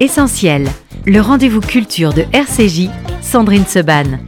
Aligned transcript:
Essentiel, 0.00 0.68
le 1.06 1.20
rendez-vous 1.20 1.60
culture 1.60 2.12
de 2.12 2.24
RCJ, 2.32 2.88
Sandrine 3.20 3.66
Seban. 3.66 4.18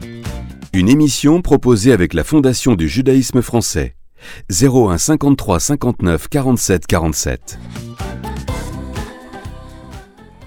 Une 0.72 0.88
émission 0.88 1.43
proposée 1.43 1.93
avec 1.93 2.15
la 2.15 2.25
Fondation 2.25 2.75
du 2.75 2.88
judaïsme 2.88 3.43
français. 3.43 3.96
01 4.51 4.99
53 4.99 5.61
59 5.61 6.29
47 6.29 6.87
47. 6.87 7.59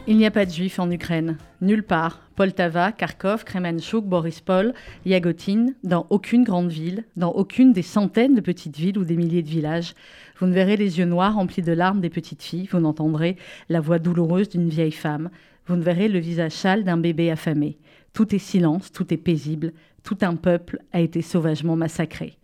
Il 0.09 0.15
n'y 0.15 0.25
a 0.25 0.31
pas 0.31 0.45
de 0.45 0.51
juifs 0.51 0.79
en 0.79 0.89
Ukraine, 0.89 1.37
nulle 1.59 1.83
part. 1.83 2.21
Poltava, 2.37 2.91
Kharkov, 2.91 3.43
Kremenchuk, 3.43 4.05
Borispol, 4.05 4.73
Yagotin, 5.05 5.73
dans 5.83 6.05
aucune 6.11 6.43
grande 6.43 6.69
ville, 6.69 7.03
dans 7.17 7.31
aucune 7.31 7.73
des 7.73 7.81
centaines 7.81 8.35
de 8.35 8.41
petites 8.41 8.77
villes 8.77 8.99
ou 8.99 9.03
des 9.03 9.17
milliers 9.17 9.41
de 9.41 9.49
villages. 9.49 9.95
Vous 10.39 10.45
ne 10.45 10.53
verrez 10.53 10.77
les 10.77 10.99
yeux 10.99 11.05
noirs 11.05 11.33
remplis 11.33 11.63
de 11.63 11.71
larmes 11.71 12.01
des 12.01 12.09
petites 12.09 12.43
filles, 12.43 12.69
vous 12.71 12.79
n'entendrez 12.79 13.37
la 13.69 13.79
voix 13.79 13.97
douloureuse 13.97 14.49
d'une 14.49 14.69
vieille 14.69 14.91
femme, 14.91 15.29
vous 15.65 15.75
ne 15.75 15.83
verrez 15.83 16.07
le 16.07 16.19
visage 16.19 16.53
châle 16.53 16.83
d'un 16.83 16.97
bébé 16.97 17.31
affamé. 17.31 17.77
Tout 18.13 18.35
est 18.35 18.39
silence, 18.39 18.91
tout 18.91 19.13
est 19.13 19.17
paisible, 19.17 19.73
tout 20.03 20.17
un 20.21 20.35
peuple 20.35 20.79
a 20.93 21.01
été 21.01 21.21
sauvagement 21.21 21.75
massacré. 21.75 22.37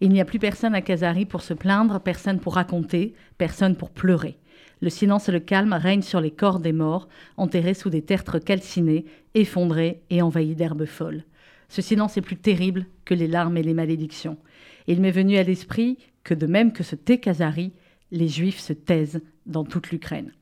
Il 0.00 0.10
n'y 0.10 0.20
a 0.20 0.24
plus 0.24 0.38
personne 0.38 0.74
à 0.74 0.80
Kazari 0.80 1.26
pour 1.26 1.42
se 1.42 1.52
plaindre, 1.52 2.00
personne 2.00 2.40
pour 2.40 2.54
raconter, 2.54 3.14
personne 3.36 3.76
pour 3.76 3.90
pleurer. 3.90 4.38
Le 4.80 4.88
silence 4.88 5.28
et 5.28 5.32
le 5.32 5.40
calme 5.40 5.74
règnent 5.74 6.00
sur 6.02 6.20
les 6.20 6.30
corps 6.30 6.60
des 6.60 6.72
morts, 6.72 7.08
enterrés 7.36 7.74
sous 7.74 7.90
des 7.90 8.00
tertres 8.00 8.38
calcinés, 8.38 9.04
effondrés 9.34 10.00
et 10.08 10.22
envahis 10.22 10.54
d'herbes 10.54 10.86
folles. 10.86 11.24
Ce 11.68 11.82
silence 11.82 12.16
est 12.16 12.22
plus 12.22 12.36
terrible 12.36 12.86
que 13.04 13.14
les 13.14 13.28
larmes 13.28 13.56
et 13.56 13.62
les 13.62 13.74
malédictions. 13.74 14.38
il 14.86 15.00
m'est 15.00 15.10
venu 15.10 15.36
à 15.36 15.42
l'esprit 15.42 15.98
que 16.24 16.34
de 16.34 16.46
même 16.46 16.72
que 16.72 16.82
ce 16.82 16.94
thé 16.96 17.18
Kazari, 17.18 17.72
les 18.10 18.28
Juifs 18.28 18.60
se 18.60 18.72
taisent 18.72 19.22
dans 19.46 19.64
toute 19.64 19.90
l'Ukraine. 19.90 20.32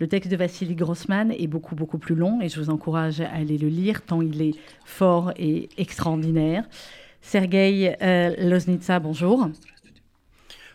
Le 0.00 0.08
texte 0.08 0.30
de 0.30 0.36
Vassili 0.36 0.74
Grossman 0.74 1.30
est 1.30 1.46
beaucoup, 1.46 1.76
beaucoup 1.76 1.98
plus 1.98 2.16
long 2.16 2.40
et 2.40 2.48
je 2.48 2.60
vous 2.60 2.70
encourage 2.70 3.20
à 3.20 3.30
aller 3.30 3.58
le 3.58 3.68
lire 3.68 4.02
tant 4.02 4.22
il 4.22 4.42
est 4.42 4.54
fort 4.84 5.32
et 5.36 5.68
extraordinaire. 5.78 6.64
Sergei 7.20 7.96
euh, 8.02 8.34
Loznitsa, 8.38 8.98
bonjour. 8.98 9.48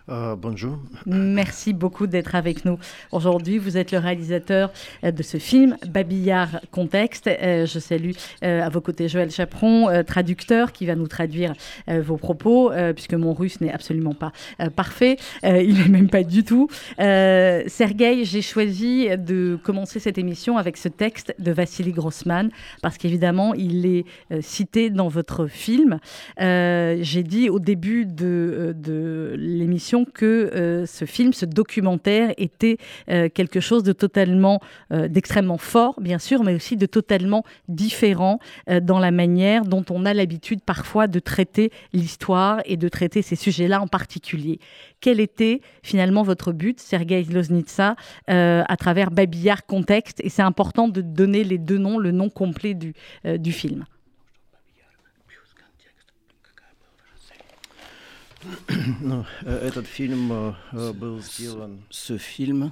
Euh, 0.10 0.36
bonjour. 0.36 0.80
Merci 1.06 1.74
beaucoup 1.74 2.08
d'être 2.08 2.34
avec 2.34 2.66
nous 2.66 2.80
aujourd'hui. 3.12 3.60
Vous 3.60 3.78
êtes 3.78 3.92
le 3.92 4.00
réalisateur 4.00 4.72
euh, 5.04 5.12
de 5.12 5.22
ce 5.22 5.38
film, 5.38 5.78
Babillard 5.88 6.62
Contexte. 6.72 7.28
Euh, 7.28 7.66
je 7.68 7.80
salue 7.80 8.12
à 8.42 8.70
vos 8.70 8.82
côtés 8.82 9.08
Joël 9.08 9.30
Chaperon, 9.30 10.04
traducteur, 10.06 10.72
qui 10.72 10.86
va 10.86 10.96
nous 10.96 11.08
traduire 11.08 11.54
vos 11.88 12.18
propos, 12.18 12.72
puisque 12.96 13.14
mon 13.14 13.34
russe 13.34 13.62
n'est 13.62 13.72
absolument 13.72 14.14
pas 14.14 14.32
parfait. 14.76 15.18
il 15.44 15.78
n'est 15.78 15.90
même 15.90 16.10
pas 16.10 16.24
du 16.24 16.44
tout. 16.44 16.68
Sergueï, 16.98 18.26
j'ai 18.26 18.42
choisi 18.42 19.10
de 19.18 19.58
commencer 19.64 20.00
cette 20.00 20.18
émission 20.18 20.58
avec 20.58 20.78
ce 20.78 20.88
texte 20.88 21.36
de 21.40 21.52
Vassili 21.52 21.92
Grossman, 21.92 22.50
parce 22.82 22.98
qu'évidemment, 22.98 23.54
il 23.54 23.86
est 23.86 24.06
cité 24.42 24.90
dans 24.90 25.08
votre 25.08 25.48
film. 25.48 26.00
j'ai 26.38 27.24
dit 27.24 27.50
au 27.50 27.60
début 27.60 28.06
de, 28.06 28.76
de 28.78 29.36
l'émission 29.38 29.99
que 30.06 30.26
euh, 30.26 30.86
ce 30.86 31.06
film, 31.06 31.34
ce 31.34 31.46
documentaire 31.46 32.34
était 32.38 32.78
euh, 33.10 33.30
quelque 33.30 33.60
chose 33.60 33.84
de 33.84 33.94
totalement, 33.94 34.60
euh, 34.92 35.08
d'extrêmement 35.08 35.58
fort, 35.58 36.00
bien 36.02 36.20
sûr, 36.20 36.44
mais 36.44 36.56
aussi 36.56 36.78
de 36.78 36.86
totalement 36.86 37.44
différent 37.68 38.40
dans 38.82 39.00
la 39.00 39.12
manière 39.12 39.64
dont 39.64 39.84
on 39.90 40.06
a 40.06 40.14
l'habitude 40.14 40.62
parfois 40.62 41.08
de 41.08 41.20
traiter 41.20 41.72
l'histoire 41.94 42.62
et 42.66 42.78
de 42.78 42.88
traiter 42.88 43.22
ces 43.22 43.36
sujets-là 43.36 43.82
en 43.82 43.88
particulier. 43.88 44.60
Quel 45.02 45.20
était 45.20 45.62
finalement 45.84 46.24
votre 46.24 46.52
but, 46.52 46.80
Sergei 46.80 47.24
Loznitsa, 47.24 47.96
à 48.28 48.78
travers 48.78 49.12
Babillard 49.12 49.66
Contexte 49.66 50.22
Et 50.24 50.30
c'est 50.30 50.42
important 50.42 50.88
de 50.88 51.02
donner 51.02 51.44
les 51.44 51.58
deux 51.58 51.78
noms, 51.78 51.98
le 51.98 52.12
nom 52.12 52.30
complet 52.30 52.74
du, 52.74 52.94
du 53.24 53.52
film. 53.52 53.86
Ce 61.90 62.18
film. 62.18 62.72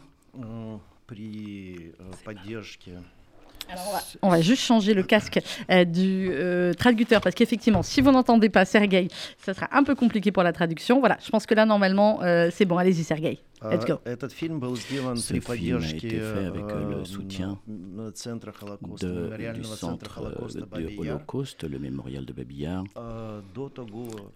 Alors 3.70 3.84
on, 3.90 3.92
va, 3.92 4.00
on, 4.22 4.30
va, 4.30 4.42
juste 4.42 4.62
changer 4.62 4.94
le 4.94 5.04
casque 5.04 5.42
euh, 5.70 5.84
du 5.86 6.30
euh, 6.32 6.74
traducteur 6.74 7.20
parce 7.22 7.36
qu'effectivement, 7.36 7.84
si 7.84 8.00
vous 8.02 8.12
n'entendez 8.12 8.50
pas 8.50 8.64
Sergei, 8.64 9.10
ça 9.38 9.54
sera 9.54 9.68
un 9.72 9.84
peu 9.84 9.94
compliqué 9.94 10.32
pour 10.32 10.44
la 10.44 10.54
traduction. 10.54 11.00
Voilà, 11.00 11.18
je 11.24 11.30
pense 11.30 11.46
que 11.46 11.54
là, 11.54 11.66
normalement, 11.66 12.22
euh, 12.24 12.50
c'est 12.52 12.66
bon. 12.66 12.78
Allez-y, 12.78 13.04
Sergei. 13.04 13.40
Let's 13.62 13.86
go. 13.86 14.00
Ce 14.06 14.28
film 14.28 14.64
a 14.64 15.90
été 15.90 16.20
fait 16.20 16.46
avec 16.46 16.64
le 16.64 17.04
soutien 17.04 17.58
de, 17.68 19.52
du 19.54 19.64
centre 19.64 20.22
de 20.54 20.98
Holocauste, 21.00 21.64
le 21.64 21.80
mémorial 21.80 22.26
de 22.26 22.34
Babillard. 22.34 22.84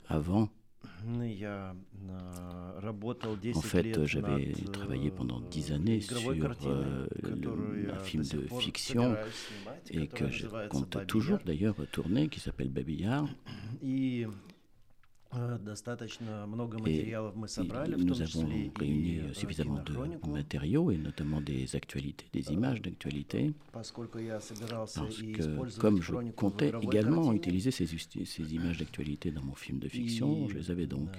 Avant, 0.09 0.49
en 3.55 3.61
fait, 3.61 4.05
j'avais 4.05 4.53
travaillé 4.71 5.11
pendant 5.11 5.39
dix 5.39 5.71
années 5.71 6.01
sur 6.01 6.17
euh, 6.65 7.07
un 7.91 7.99
film 7.99 8.23
de 8.23 8.47
fiction 8.59 9.15
et 9.89 10.07
que 10.07 10.29
je 10.29 10.47
compte 10.69 11.05
toujours 11.07 11.39
d'ailleurs 11.45 11.75
tourner, 11.91 12.27
qui 12.27 12.39
s'appelle 12.39 12.69
Babillard. 12.69 13.27
Э, 13.83 14.25
et 15.33 17.15
nous 17.97 18.21
avons 18.21 18.47
réuni 18.79 19.19
э, 19.19 19.33
suffisamment 19.33 19.81
de 19.83 20.27
matériaux 20.29 20.91
et 20.91 20.97
notamment 20.97 21.39
des 21.39 21.75
actualités, 21.75 22.25
des 22.33 22.51
images 22.51 22.81
d'actualité, 22.81 23.53
parce 23.71 23.91
que 23.91 24.01
comme 25.79 26.01
je 26.01 26.13
comptais 26.35 26.71
également 26.81 27.31
utiliser 27.33 27.71
ces, 27.71 27.87
ces 27.87 28.53
images 28.53 28.79
d'actualité 28.79 29.31
dans 29.31 29.43
mon 29.43 29.55
film 29.55 29.79
de 29.79 29.87
fiction, 29.87 30.47
je 30.49 30.55
les 30.55 30.71
avais 30.71 30.87
donc. 30.87 31.09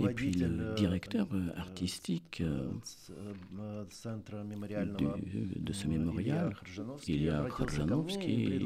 Et 0.00 0.14
puis 0.14 0.32
le 0.32 0.74
directeur 0.74 1.26
artistique 1.56 2.42
de 5.58 5.72
ce 5.72 5.86
mémorial, 5.86 6.54
Ilya 7.06 7.46
Kharjanovski, 7.56 8.60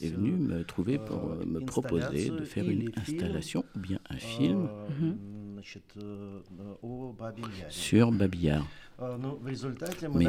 est 0.00 0.08
venu 0.08 0.32
me 0.32 0.64
trouver 0.64 0.98
pour 0.98 1.36
me 1.46 1.60
proposer 1.60 2.30
de 2.30 2.44
faire 2.44 2.68
une 2.68 2.90
installation 2.96 3.64
ou 3.74 3.78
bien 3.80 3.98
un 4.10 4.16
film 4.16 4.68
sur 7.68 8.12
Babillard. 8.12 8.66
Mais 8.98 10.26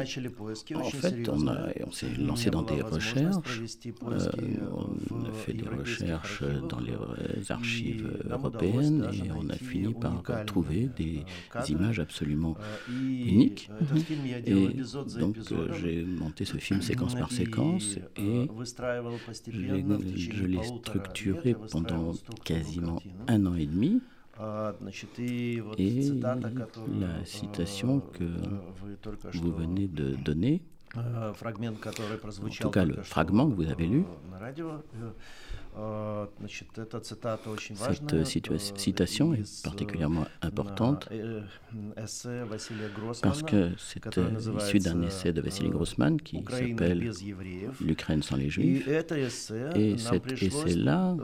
en 0.75 0.83
fait, 0.83 1.29
on, 1.29 1.47
on 1.87 1.91
s'est 1.91 2.13
lancé 2.19 2.49
dans 2.49 2.63
des 2.63 2.81
recherches. 2.81 3.61
Euh, 4.05 4.19
on 5.11 5.25
a 5.25 5.31
fait 5.31 5.53
des 5.53 5.67
recherches 5.67 6.43
dans 6.67 6.79
les 6.81 7.51
archives 7.51 8.11
européennes 8.29 9.09
et 9.13 9.31
on 9.31 9.49
a 9.49 9.55
fini 9.55 9.93
par 9.93 10.21
trouver 10.45 10.89
des 10.97 11.23
images 11.69 11.99
absolument 11.99 12.55
uniques. 12.89 13.69
Et 14.45 14.67
donc, 15.19 15.37
j'ai 15.81 16.03
monté 16.03 16.43
ce 16.43 16.57
film 16.57 16.81
séquence 16.81 17.15
par 17.15 17.31
séquence 17.31 17.97
et 18.17 18.49
je 19.45 20.45
l'ai 20.45 20.63
structuré 20.63 21.55
pendant 21.71 22.11
quasiment 22.43 23.01
un 23.27 23.45
an 23.45 23.55
et 23.55 23.65
demi. 23.65 24.01
Et 25.77 26.11
la 26.99 27.25
citation 27.25 27.99
que 27.99 28.23
vous 29.33 29.51
venez 29.51 29.87
de 29.87 30.15
donner, 30.15 30.61
en 30.95 31.33
tout 32.59 32.69
cas 32.69 32.85
le 32.85 33.01
fragment 33.03 33.49
que 33.49 33.55
vous 33.55 33.69
avez 33.69 33.87
lu, 33.87 34.05
cette 38.23 38.57
citation 38.77 39.33
est 39.33 39.63
particulièrement 39.63 40.25
importante 40.41 41.09
parce 43.21 43.43
que 43.43 43.71
c'est 43.77 44.01
issu 44.57 44.79
d'un 44.79 45.01
essai 45.03 45.33
de 45.33 45.41
Vassili 45.41 45.69
Grossman 45.69 46.19
qui 46.19 46.43
s'appelle 46.49 47.11
L'Ukraine 47.81 48.23
sans 48.23 48.37
les 48.37 48.49
Juifs. 48.49 48.87
Et 49.75 49.97
cet 49.97 50.41
essai-là, 50.41 51.15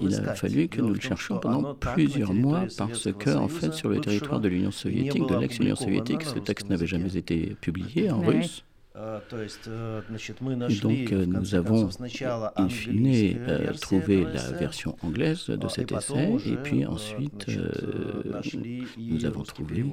il 0.00 0.14
a 0.14 0.34
fallu 0.34 0.68
que 0.68 0.80
nous 0.80 0.94
le 0.94 1.00
cherchions 1.00 1.38
pendant 1.38 1.74
plusieurs 1.74 2.34
mois 2.34 2.64
parce 2.76 3.12
que, 3.12 3.30
en 3.30 3.48
fait, 3.48 3.72
sur 3.72 3.88
le 3.88 4.00
territoire 4.00 4.40
de 4.40 4.48
l'Union 4.48 4.70
soviétique, 4.70 5.26
de 5.26 5.36
l'ex-Union 5.36 5.76
soviétique, 5.76 6.22
ce 6.22 6.38
texte 6.38 6.68
n'avait 6.68 6.86
jamais 6.86 7.16
été 7.16 7.56
publié 7.60 8.10
en 8.10 8.20
russe. 8.20 8.64
Э, 8.94 9.20
Et 10.68 10.74
donc 10.80 11.12
euh, 11.12 11.24
nous 11.24 11.54
avons 11.54 11.88
in 12.56 12.68
fine 12.68 13.06
euh, 13.48 13.72
trouvé 13.72 14.22
la 14.24 14.50
version 14.52 14.96
anglaise 15.02 15.46
de 15.46 15.68
cet 15.68 15.92
essai 15.92 16.36
et 16.44 16.56
puis 16.56 16.84
ensuite 16.84 17.46
euh, 17.48 18.22
nous 18.98 19.24
avons 19.24 19.44
trouvé 19.44 19.86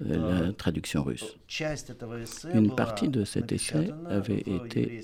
la 0.00 0.52
traduction 0.52 1.02
russe. 1.02 1.36
Une 2.54 2.72
partie 2.76 3.08
de 3.08 3.24
cet 3.24 3.50
essai 3.50 3.90
avait 4.08 4.44
été 4.46 5.00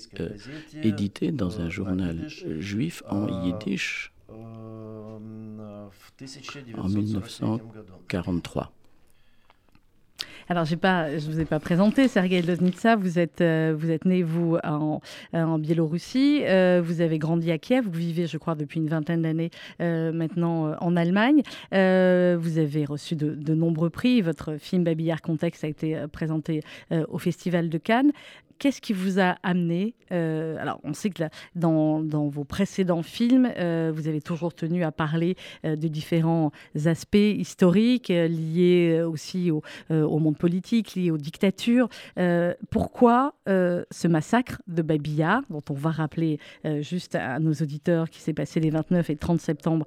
éditée 0.81 1.33
dans 1.33 1.59
un 1.59 1.69
journal 1.69 2.29
juif 2.59 3.03
en 3.09 3.43
yiddish 3.43 4.13
en 4.29 5.19
1943. 6.87 8.71
Alors, 10.47 10.65
je 10.65 10.75
ne 10.75 11.31
vous 11.31 11.39
ai 11.39 11.45
pas 11.45 11.59
présenté, 11.59 12.07
Sergei 12.07 12.39
Loznitsa. 12.43 12.95
Vous 12.95 13.17
êtes, 13.17 13.41
euh, 13.41 13.75
vous 13.75 13.89
êtes 13.89 14.05
né, 14.05 14.21
vous, 14.21 14.57
en, 14.63 15.01
en 15.33 15.57
Biélorussie. 15.57 16.41
Euh, 16.43 16.83
vous 16.85 17.01
avez 17.01 17.17
grandi 17.17 17.51
à 17.51 17.57
Kiev. 17.57 17.85
Vous 17.85 17.99
vivez, 17.99 18.27
je 18.27 18.37
crois, 18.37 18.53
depuis 18.53 18.79
une 18.79 18.87
vingtaine 18.87 19.23
d'années 19.23 19.49
euh, 19.81 20.11
maintenant 20.11 20.75
en 20.79 20.95
Allemagne. 20.95 21.41
vous 21.71 22.57
avez 22.59 22.85
reçu 22.85 23.15
de, 23.15 23.55
nombreux 23.55 23.89
prix. 23.89 24.21
Votre 24.21 24.57
film 24.57 24.83
Babillard 24.83 25.23
Contexte 25.23 25.63
a 25.63 25.67
été 25.67 25.97
présenté 26.11 26.61
au 26.91 27.17
Festival 27.17 27.69
de 27.69 27.77
Cannes. 27.79 28.11
Qu'est-ce 28.57 28.79
qui 28.79 28.93
vous 28.93 29.19
a 29.19 29.35
amené 29.43 29.95
euh, 30.11 30.57
Alors, 30.59 30.79
on 30.83 30.93
sait 30.93 31.09
que 31.09 31.23
dans, 31.55 32.01
vos 32.29 32.45
précédents 32.45 33.03
films, 33.03 33.51
euh, 33.57 33.91
vous 33.93 34.07
avez 34.07 34.21
toujours 34.21 34.53
tenu 34.53 34.83
à 34.83 34.91
parler 34.91 35.35
euh, 35.65 35.75
de 35.75 35.87
différents 35.89 36.51
aspects 36.85 37.15
historiques 37.15 38.07
liés 38.07 39.01
aussi 39.05 39.51
au, 39.51 39.61
monde 39.89 40.34
politique, 40.35 40.95
liés 40.95 41.11
aux 41.11 41.17
dictatures. 41.17 41.89
pourquoi 42.69 43.35
ce 43.47 44.07
massacre 44.07 44.61
de 44.67 44.81
Babilla, 44.81 45.41
dont 45.49 45.63
on 45.69 45.73
va 45.73 45.91
rappeler 45.91 46.39
juste 46.81 47.15
à 47.15 47.39
nos 47.39 47.53
auditeurs 47.53 48.09
qui 48.09 48.21
s'est 48.21 48.33
passé 48.33 48.59
les 48.59 48.69
29 48.69 49.09
et 49.09 49.15
30 49.15 49.41
septembre 49.41 49.85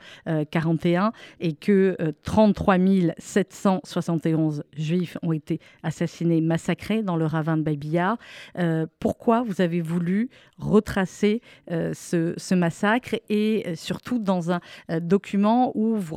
41 0.50 1.12
et 1.41 1.55
que 1.55 1.97
33 2.23 2.77
771 3.19 4.62
juifs 4.77 5.17
ont 5.23 5.33
été 5.33 5.61
assassinés, 5.83 6.41
massacrés 6.41 7.03
dans 7.03 7.17
le 7.17 7.27
ravin 7.27 7.56
de 7.56 7.62
Babilla 7.62 8.17
euh, 8.59 8.87
pourquoi 9.00 9.43
vous 9.43 9.61
avez 9.61 9.81
voulu 9.81 10.31
retracer 10.59 11.41
euh, 11.71 11.93
ce, 11.95 12.55
massacre 12.55 13.15
et 13.29 13.65
euh, 13.67 13.75
surtout 13.75 14.19
dans 14.19 14.50
un 14.50 14.61
document 15.00 15.73
où 15.75 15.97
vous, 15.97 16.17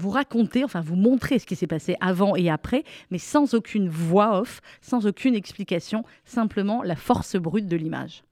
vous 0.00 0.10
racontez, 0.10 0.64
enfin 0.64 0.80
vous 0.80 0.96
montrez 0.96 1.38
ce 1.38 1.46
qui 1.46 1.56
s'est 1.56 1.66
passé 1.66 1.96
avant 2.00 2.34
et 2.34 2.50
après, 2.50 2.84
mais 3.10 3.18
sans 3.18 3.54
aucune 3.54 3.88
voix 3.88 4.40
off, 4.40 4.60
sans 4.80 5.06
aucune 5.06 5.34
explication, 5.34 6.04
simplement 6.24 6.82
la 6.82 6.96
force 6.96 7.36
brute 7.36 7.66
de 7.66 7.76
l'image. 7.76 8.22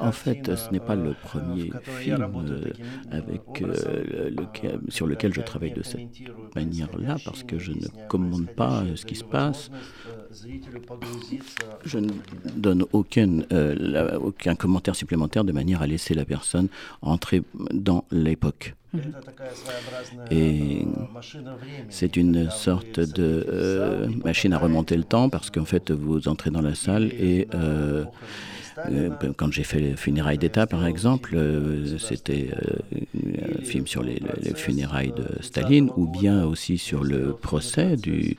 En 0.00 0.12
fait, 0.12 0.56
ce 0.56 0.70
n'est 0.70 0.80
pas 0.80 0.94
le 0.94 1.12
premier 1.12 1.70
film 2.00 2.26
avec, 3.10 3.42
sur 4.88 5.06
lequel 5.06 5.34
je 5.34 5.42
travaille 5.42 5.72
de 5.72 5.82
cette 5.82 6.08
manière-là, 6.54 7.16
parce 7.24 7.42
que 7.42 7.58
je 7.58 7.72
ne 7.72 7.86
commande 8.08 8.46
pas 8.48 8.82
ce 8.96 9.04
qui 9.04 9.14
se 9.14 9.24
passe. 9.24 9.70
Je 11.84 11.98
ne 11.98 12.08
donne 12.56 12.86
aucun, 12.92 13.40
aucun 14.20 14.54
commentaire 14.54 14.96
supplémentaire 14.96 15.44
de 15.44 15.52
manière 15.52 15.82
à 15.82 15.86
laisser 15.86 16.14
la 16.14 16.24
personne 16.24 16.68
entrer 17.02 17.42
dans 17.72 18.04
l'époque. 18.10 18.74
Et 20.30 20.86
c'est 21.88 22.16
une 22.16 22.50
sorte 22.50 22.98
de 22.98 24.08
machine 24.24 24.52
à 24.52 24.58
remonter 24.58 24.96
le 24.96 25.04
temps 25.04 25.28
parce 25.28 25.50
qu'en 25.50 25.64
fait 25.64 25.90
vous 25.90 26.28
entrez 26.28 26.50
dans 26.50 26.62
la 26.62 26.74
salle 26.74 27.12
et 27.12 27.46
euh, 27.54 28.04
quand 29.36 29.52
j'ai 29.52 29.64
fait 29.64 29.80
les 29.80 29.96
funérailles 29.96 30.38
d'État, 30.38 30.66
par 30.66 30.86
exemple, 30.86 31.32
euh, 31.34 31.98
c'était 31.98 32.50
euh, 32.52 33.58
un 33.58 33.62
film 33.62 33.86
sur 33.86 34.02
les, 34.02 34.20
funérailles 34.54 35.12
de 35.12 35.42
Staline, 35.42 35.90
ou 35.96 36.06
bien 36.06 36.44
aussi 36.44 36.78
sur 36.78 37.04
le 37.04 37.34
procès 37.34 37.96
du, 37.96 38.36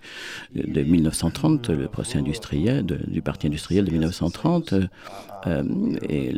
de 0.56 0.82
1930, 0.82 1.70
le 1.70 1.88
procès 1.88 2.18
industriel 2.18 2.86
du 2.86 3.22
Parti 3.22 3.48
industriel 3.48 3.86
de 3.86 3.92
1930. 3.92 4.74
et 6.10 6.34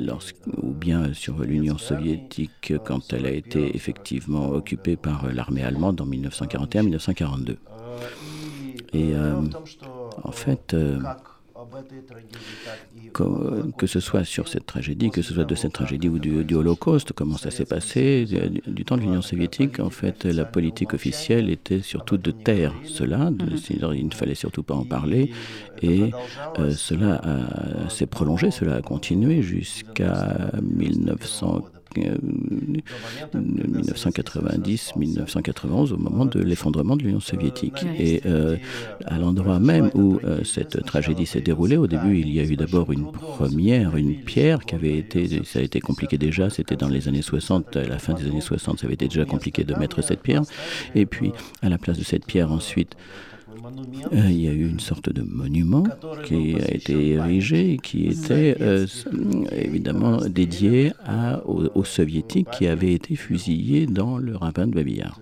ou 0.61 0.71
bien 0.71 1.13
sur 1.13 1.41
l'Union 1.41 1.77
soviétique 1.77 2.73
quand 2.85 3.11
elle 3.13 3.25
a 3.25 3.31
été 3.31 3.75
effectivement 3.75 4.49
occupée 4.49 4.95
par 4.95 5.27
l'armée 5.33 5.63
allemande 5.63 5.99
en 6.01 6.07
1941-1942. 6.07 7.57
Et 8.93 9.13
en 10.23 10.31
fait, 10.31 10.75
que, 13.77 13.87
ce 13.87 13.99
soit 13.99 14.23
sur 14.23 14.47
cette 14.47 14.65
tragédie, 14.65 15.09
que 15.09 15.21
ce 15.21 15.33
soit 15.33 15.43
de 15.43 15.55
cette 15.55 15.73
tragédie 15.73 16.09
ou 16.09 16.19
du, 16.19 16.55
Holocauste, 16.55 17.13
comment 17.13 17.37
ça 17.37 17.51
s'est 17.51 17.65
passé, 17.65 18.25
du, 18.65 18.85
temps 18.85 18.97
de 18.97 19.01
l'Union 19.01 19.21
soviétique, 19.21 19.79
en 19.79 19.89
fait, 19.89 20.25
la 20.25 20.45
politique 20.45 20.93
officielle 20.93 21.49
était 21.49 21.81
surtout 21.81 22.17
de 22.17 22.31
taire 22.31 22.73
cela, 22.85 23.31
il 23.93 24.05
ne 24.05 24.13
fallait 24.13 24.35
surtout 24.35 24.63
pas 24.63 24.75
en 24.75 24.85
parler, 24.85 25.31
et 25.81 26.11
euh, 26.59 26.71
cela 26.71 27.21
s'est 27.89 28.07
prolongé, 28.07 28.51
cela 28.51 28.75
a 28.75 28.81
continué 28.81 29.41
jusqu'à 29.41 30.51
1940. 30.61 31.72
1990-1991, 33.35 35.93
au 35.93 35.97
moment 35.97 36.25
de 36.25 36.39
l'effondrement 36.39 36.95
de 36.95 37.03
l'Union 37.03 37.19
soviétique. 37.19 37.85
Et 37.97 38.21
euh, 38.25 38.57
à 39.05 39.17
l'endroit 39.17 39.59
même 39.59 39.89
où 39.93 40.19
euh, 40.23 40.43
cette 40.43 40.83
tragédie 40.85 41.25
s'est 41.25 41.41
déroulée, 41.41 41.77
au 41.77 41.87
début, 41.87 42.19
il 42.19 42.31
y 42.31 42.39
a 42.39 42.43
eu 42.43 42.55
d'abord 42.55 42.91
une 42.91 43.11
première, 43.11 43.97
une 43.97 44.15
pierre 44.15 44.65
qui 44.65 44.75
avait 44.75 44.97
été, 44.97 45.43
ça 45.43 45.59
a 45.59 45.61
été 45.61 45.79
compliqué 45.79 46.17
déjà, 46.17 46.49
c'était 46.49 46.75
dans 46.75 46.89
les 46.89 47.07
années 47.07 47.21
60, 47.21 47.77
à 47.77 47.83
la 47.83 47.99
fin 47.99 48.13
des 48.13 48.27
années 48.27 48.41
60, 48.41 48.79
ça 48.79 48.85
avait 48.85 48.95
été 48.95 49.07
déjà 49.07 49.25
compliqué 49.25 49.63
de 49.63 49.75
mettre 49.75 50.01
cette 50.01 50.21
pierre. 50.21 50.41
Et 50.95 51.05
puis, 51.05 51.31
à 51.61 51.69
la 51.69 51.77
place 51.77 51.97
de 51.97 52.03
cette 52.03 52.25
pierre, 52.25 52.51
ensuite, 52.51 52.95
il 54.13 54.41
y 54.41 54.47
a 54.47 54.51
eu 54.51 54.67
une 54.67 54.79
sorte 54.79 55.09
de 55.09 55.21
monument 55.21 55.83
qui 56.25 56.55
a 56.55 56.73
été 56.73 57.11
érigé, 57.11 57.79
qui 57.81 58.07
était 58.07 58.55
euh, 58.61 58.85
évidemment 59.51 60.17
dédié 60.27 60.93
aux, 61.45 61.83
soviétiques 61.83 62.49
qui 62.51 62.67
avaient 62.67 62.93
été 62.93 63.15
fusillés 63.15 63.85
dans 63.85 64.17
le 64.17 64.35
ravin 64.35 64.67
de 64.67 64.73
Babillard. 64.73 65.19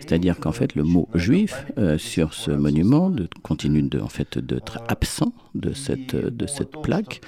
C'est-à-dire 0.00 0.38
qu'en 0.38 0.52
fait, 0.52 0.74
le 0.74 0.82
mot 0.82 1.08
juif 1.14 1.66
euh, 1.78 1.98
sur 1.98 2.34
ce 2.34 2.50
monument 2.50 3.12
continue 3.42 3.82
de, 3.82 4.00
en 4.00 4.08
fait 4.08 4.38
d'être 4.38 4.78
absent 4.88 5.32
de 5.54 5.72
cette, 5.72 6.16
de 6.16 6.46
cette 6.46 6.72
plaque. 6.82 7.20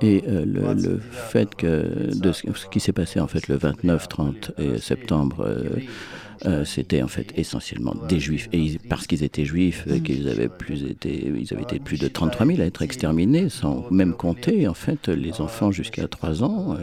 Et 0.00 0.22
le, 0.26 1.00
fait 1.10 1.54
que 1.54 2.14
de 2.14 2.32
ce 2.32 2.66
qui 2.70 2.80
s'est 2.80 2.92
passé 2.92 3.20
en 3.20 3.26
fait 3.26 3.48
le 3.48 3.58
29-30 3.58 4.78
septembre 4.78 5.44
euh, 6.46 6.64
c'était 6.64 7.02
en 7.02 7.08
fait 7.08 7.32
essentiellement 7.36 7.94
des 8.08 8.20
juifs. 8.20 8.48
Et 8.52 8.78
parce 8.88 9.06
qu'ils 9.06 9.24
étaient 9.24 9.44
juifs, 9.44 9.84
euh, 9.88 9.98
qu'ils 9.98 10.28
avaient 10.28 10.48
plus 10.48 10.84
été, 10.84 11.10
ils 11.26 11.52
avaient 11.52 11.62
été 11.62 11.80
plus 11.80 11.98
de 11.98 12.06
33 12.06 12.46
000 12.46 12.60
à 12.60 12.64
être 12.64 12.82
exterminés, 12.82 13.48
sans 13.48 13.86
même 13.90 14.14
compter 14.14 14.68
en 14.68 14.74
fait 14.74 15.08
les 15.08 15.40
enfants 15.40 15.72
jusqu'à 15.72 16.06
3 16.06 16.44
ans. 16.44 16.76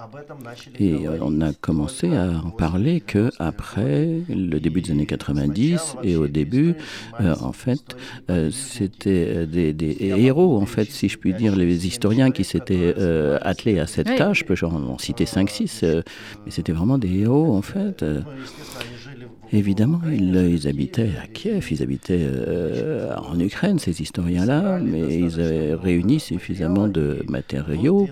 Euh. 0.00 0.78
Et 0.78 1.06
on 1.20 1.40
a 1.40 1.52
commencé 1.52 2.14
à 2.14 2.30
en 2.44 2.50
parler 2.50 3.00
que 3.00 3.30
après 3.38 4.20
le 4.28 4.58
début 4.58 4.80
des 4.80 4.92
années 4.92 5.06
90 5.06 5.96
et 6.02 6.16
au 6.16 6.26
début, 6.26 6.74
en 7.18 7.52
fait, 7.52 7.96
c'était 8.50 9.46
des, 9.46 9.72
des, 9.72 9.96
héros, 10.00 10.60
en 10.60 10.66
fait, 10.66 10.90
si 10.90 11.08
je 11.08 11.18
puis 11.18 11.34
dire, 11.34 11.56
les 11.56 11.86
historiens 11.86 12.30
qui 12.30 12.44
s'étaient 12.44 12.94
attelés 13.42 13.78
à 13.78 13.86
cette 13.86 14.14
tâche. 14.16 14.40
Je 14.40 14.44
peux 14.44 14.66
en 14.66 14.98
citer 14.98 15.24
5-6, 15.24 16.02
mais 16.44 16.50
c'était 16.50 16.72
vraiment 16.72 16.98
des 16.98 17.20
héros, 17.20 17.54
en 17.54 17.62
fait. 17.62 18.04
Évidemment, 19.52 20.00
ils, 20.08 20.68
habitaient 20.68 21.10
à 21.20 21.26
Kiev, 21.26 21.68
ils 21.72 21.82
habitaient 21.82 22.20
euh, 22.20 23.14
en 23.16 23.38
Ukraine, 23.40 23.78
ces 23.78 24.00
historiens-là, 24.00 24.78
mais 24.78 25.18
ils 25.18 25.40
avaient 25.40 25.74
réuni 25.74 26.20
suffisamment 26.20 26.86
de 26.86 27.24
matériaux. 27.28 28.08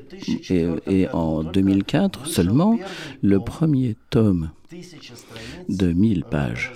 Et, 0.50 1.08
en 1.12 1.44
2004 1.44 2.26
seulement, 2.26 2.78
le 3.22 3.38
premier 3.38 3.96
tome 4.10 4.50
de 5.68 5.92
1000 5.92 6.24
pages 6.24 6.72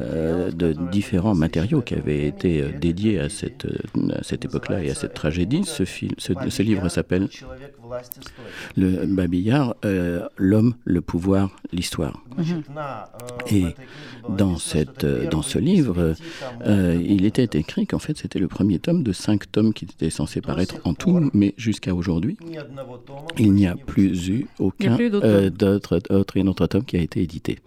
euh, 0.00 0.52
de 0.52 0.72
différents 0.92 1.34
matériaux 1.34 1.80
qui 1.82 1.94
avaient 1.94 2.26
été 2.26 2.62
euh, 2.62 2.70
dédiés 2.78 3.18
à 3.18 3.28
cette, 3.28 3.64
époque-là 4.44 4.84
et 4.84 4.90
à 4.90 4.94
cette 4.94 5.14
tragédie. 5.14 5.64
Ce, 5.64 6.62
livre 6.62 6.88
s'appelle 6.88 7.28
Le 8.76 9.06
Babillard, 9.06 9.74
euh, 9.84 10.28
L'homme, 10.36 10.74
le 10.84 11.00
pouvoir, 11.00 11.50
l'histoire. 11.72 12.22
Et 13.50 13.66
dans, 14.28 14.56
cette, 14.58 15.04
dans 15.30 15.42
ce 15.42 15.58
livre, 15.58 16.14
il 16.66 17.24
était 17.24 17.58
écrit 17.58 17.86
qu'en 17.86 17.98
fait 17.98 18.16
c'était 18.16 18.38
le 18.38 18.48
premier 18.48 18.78
tome 18.78 19.02
de 19.02 19.12
cinq 19.12 19.50
tomes 19.50 19.72
qui 19.72 19.84
étaient 19.84 20.10
censés 20.10 20.40
paraître 20.40 20.76
en 20.84 20.94
tout, 20.94 21.30
mais 21.32 21.54
jusqu'à 21.56 21.94
aujourd'hui, 21.94 22.36
il 23.38 23.52
n'y 23.52 23.66
a 23.66 23.76
plus 23.76 24.28
eu 24.28 24.46
aucun 24.58 24.96
d'autre 25.50 26.00
autre, 26.10 26.66
tome 26.66 26.84
qui 26.84 26.96
a 26.96 27.00
été 27.00 27.22
édité. 27.22 27.58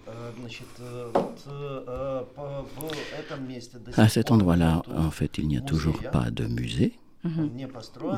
À 3.98 4.10
cet 4.10 4.32
endroit-là, 4.32 4.82
en 4.96 5.12
fait, 5.12 5.38
il 5.38 5.48
n'y 5.48 5.58
a 5.58 5.62
toujours 5.62 6.00
pas 6.12 6.30
de 6.32 6.46
musée. 6.46 6.94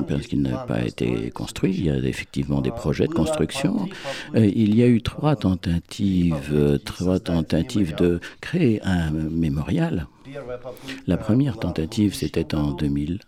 Parce 0.08 0.26
qu'il 0.26 0.42
n'a 0.42 0.58
pas 0.58 0.82
été 0.82 1.30
construit. 1.30 1.74
Il 1.76 1.84
y 1.84 1.90
a 1.90 1.96
effectivement 1.96 2.60
des 2.60 2.70
projets 2.70 3.06
de 3.06 3.12
construction. 3.12 3.88
Euh, 4.34 4.46
il 4.46 4.74
y 4.74 4.82
a 4.82 4.86
eu 4.86 5.02
trois 5.02 5.36
tentatives, 5.36 6.78
trois 6.84 7.18
tentatives 7.18 7.94
de 7.96 8.20
créer 8.40 8.82
un 8.82 9.10
mémorial. 9.10 10.06
La 11.06 11.16
première 11.16 11.58
tentative, 11.58 12.14
c'était 12.14 12.54
en 12.54 12.72
2000. 12.72 13.20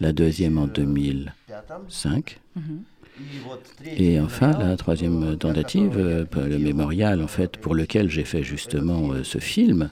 La 0.00 0.12
deuxième 0.12 0.58
en 0.58 0.66
2005. 0.66 2.40
Et 3.84 4.18
enfin, 4.20 4.52
la 4.58 4.76
troisième 4.76 5.36
tentative, 5.36 6.26
le 6.34 6.58
mémorial 6.58 7.22
en 7.22 7.28
fait 7.28 7.56
pour 7.58 7.74
lequel 7.74 8.10
j'ai 8.10 8.24
fait 8.24 8.42
justement 8.42 9.12
ce 9.22 9.38
film, 9.38 9.90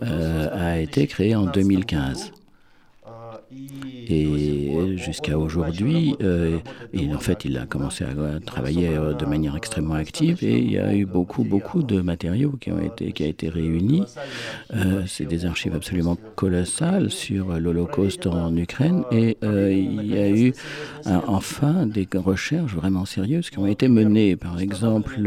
a 0.00 0.78
été 0.78 1.06
créé 1.06 1.34
en 1.36 1.46
2015. 1.46 2.32
E 3.54 4.01
Et 4.12 4.96
jusqu'à 4.98 5.38
aujourd'hui, 5.38 6.16
euh, 6.22 6.58
en 7.14 7.18
fait, 7.18 7.44
il 7.44 7.56
a 7.56 7.66
commencé 7.66 8.04
à 8.04 8.40
travailler 8.44 8.88
euh, 8.88 9.14
de 9.14 9.24
manière 9.24 9.56
extrêmement 9.56 9.94
active 9.94 10.38
et 10.42 10.58
il 10.58 10.70
y 10.70 10.78
a 10.78 10.94
eu 10.94 11.06
beaucoup, 11.06 11.44
beaucoup 11.44 11.82
de 11.82 12.00
matériaux 12.00 12.52
qui 12.60 12.70
ont 12.72 12.80
été, 12.80 13.12
qui 13.12 13.24
a 13.24 13.26
été 13.26 13.48
réunis. 13.48 14.04
Euh, 14.74 15.04
c'est 15.06 15.24
des 15.24 15.46
archives 15.46 15.74
absolument 15.74 16.16
colossales 16.36 17.10
sur 17.10 17.58
l'Holocauste 17.58 18.26
en 18.26 18.54
Ukraine 18.56 19.04
et 19.10 19.38
il 19.42 20.06
y 20.06 20.18
a 20.18 20.28
eu 20.28 20.52
enfin 21.26 21.86
des 21.86 22.06
recherches 22.14 22.74
vraiment 22.74 23.06
sérieuses 23.06 23.50
qui 23.50 23.58
ont 23.58 23.66
été 23.66 23.88
menées. 23.88 24.36
Par 24.36 24.60
exemple, 24.60 25.18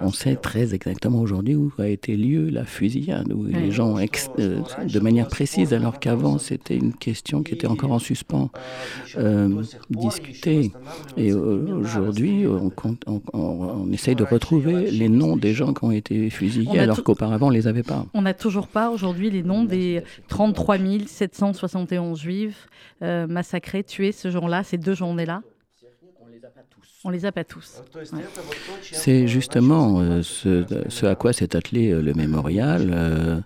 on 0.00 0.12
sait 0.12 0.36
très 0.36 0.74
exactement 0.74 1.20
aujourd'hui 1.20 1.54
où 1.54 1.72
a 1.78 1.88
été 1.88 2.16
lieu 2.16 2.50
la 2.50 2.64
fusillade, 2.64 3.32
où 3.32 3.44
les 3.44 3.70
gens, 3.70 3.96
de 3.96 5.00
manière 5.00 5.28
précise, 5.28 5.72
alors 5.72 5.98
qu'avant 6.00 6.38
c'était 6.38 6.76
une 6.76 6.92
question 6.92 7.42
qui 7.42 7.54
était 7.54 7.66
encore 7.66 7.93
en 7.94 7.98
suspens, 7.98 8.50
euh, 9.16 9.62
discuté. 9.90 10.72
Et 11.16 11.32
aujourd'hui, 11.32 12.46
on, 12.46 12.72
on, 13.32 13.92
essaye 13.92 14.14
de 14.14 14.24
retrouver 14.24 14.90
les 14.90 15.08
noms 15.08 15.36
des 15.36 15.52
gens 15.52 15.72
qui 15.72 15.84
ont 15.84 15.90
été 15.90 16.30
fusillés, 16.30 16.80
alors 16.80 17.02
qu'auparavant, 17.02 17.46
on 17.46 17.50
ne 17.50 17.56
les 17.56 17.66
avait 17.66 17.82
pas. 17.82 18.06
On 18.14 18.22
n'a 18.22 18.34
toujours 18.34 18.68
pas 18.68 18.90
aujourd'hui 18.90 19.30
les 19.30 19.42
noms 19.42 19.64
des 19.64 20.02
33 20.28 20.78
771 21.06 22.18
juifs 22.20 22.68
euh, 23.02 23.26
massacrés, 23.26 23.84
tués 23.84 24.12
ce 24.12 24.30
jour-là, 24.30 24.62
ces 24.64 24.78
deux 24.78 24.94
journées-là 24.94 25.42
on 27.06 27.10
les 27.10 27.26
a 27.26 27.32
pas 27.32 27.44
tous. 27.44 27.82
C'est 28.80 29.28
justement 29.28 30.00
euh, 30.00 30.22
ce, 30.22 31.04
à 31.04 31.14
quoi 31.14 31.34
s'est 31.34 31.54
attelé 31.54 31.90
le 31.90 32.14
mémorial. 32.14 33.44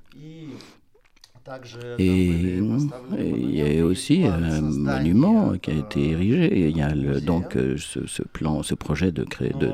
Et 1.99 2.61
il 3.19 3.55
y 3.55 3.81
a 3.81 3.85
aussi 3.85 4.25
un 4.25 4.61
monument 4.61 5.55
qui 5.61 5.71
a 5.71 5.75
été 5.75 6.11
érigé. 6.11 6.69
Il 6.69 6.77
y 6.77 6.83
a 6.83 6.93
donc 7.21 7.57
euh, 7.57 7.77
ce, 7.79 8.23
plan, 8.23 8.63
ce 8.63 8.75
projet 8.75 9.13
de, 9.13 9.25
créer, 9.25 9.53
de, 9.59 9.71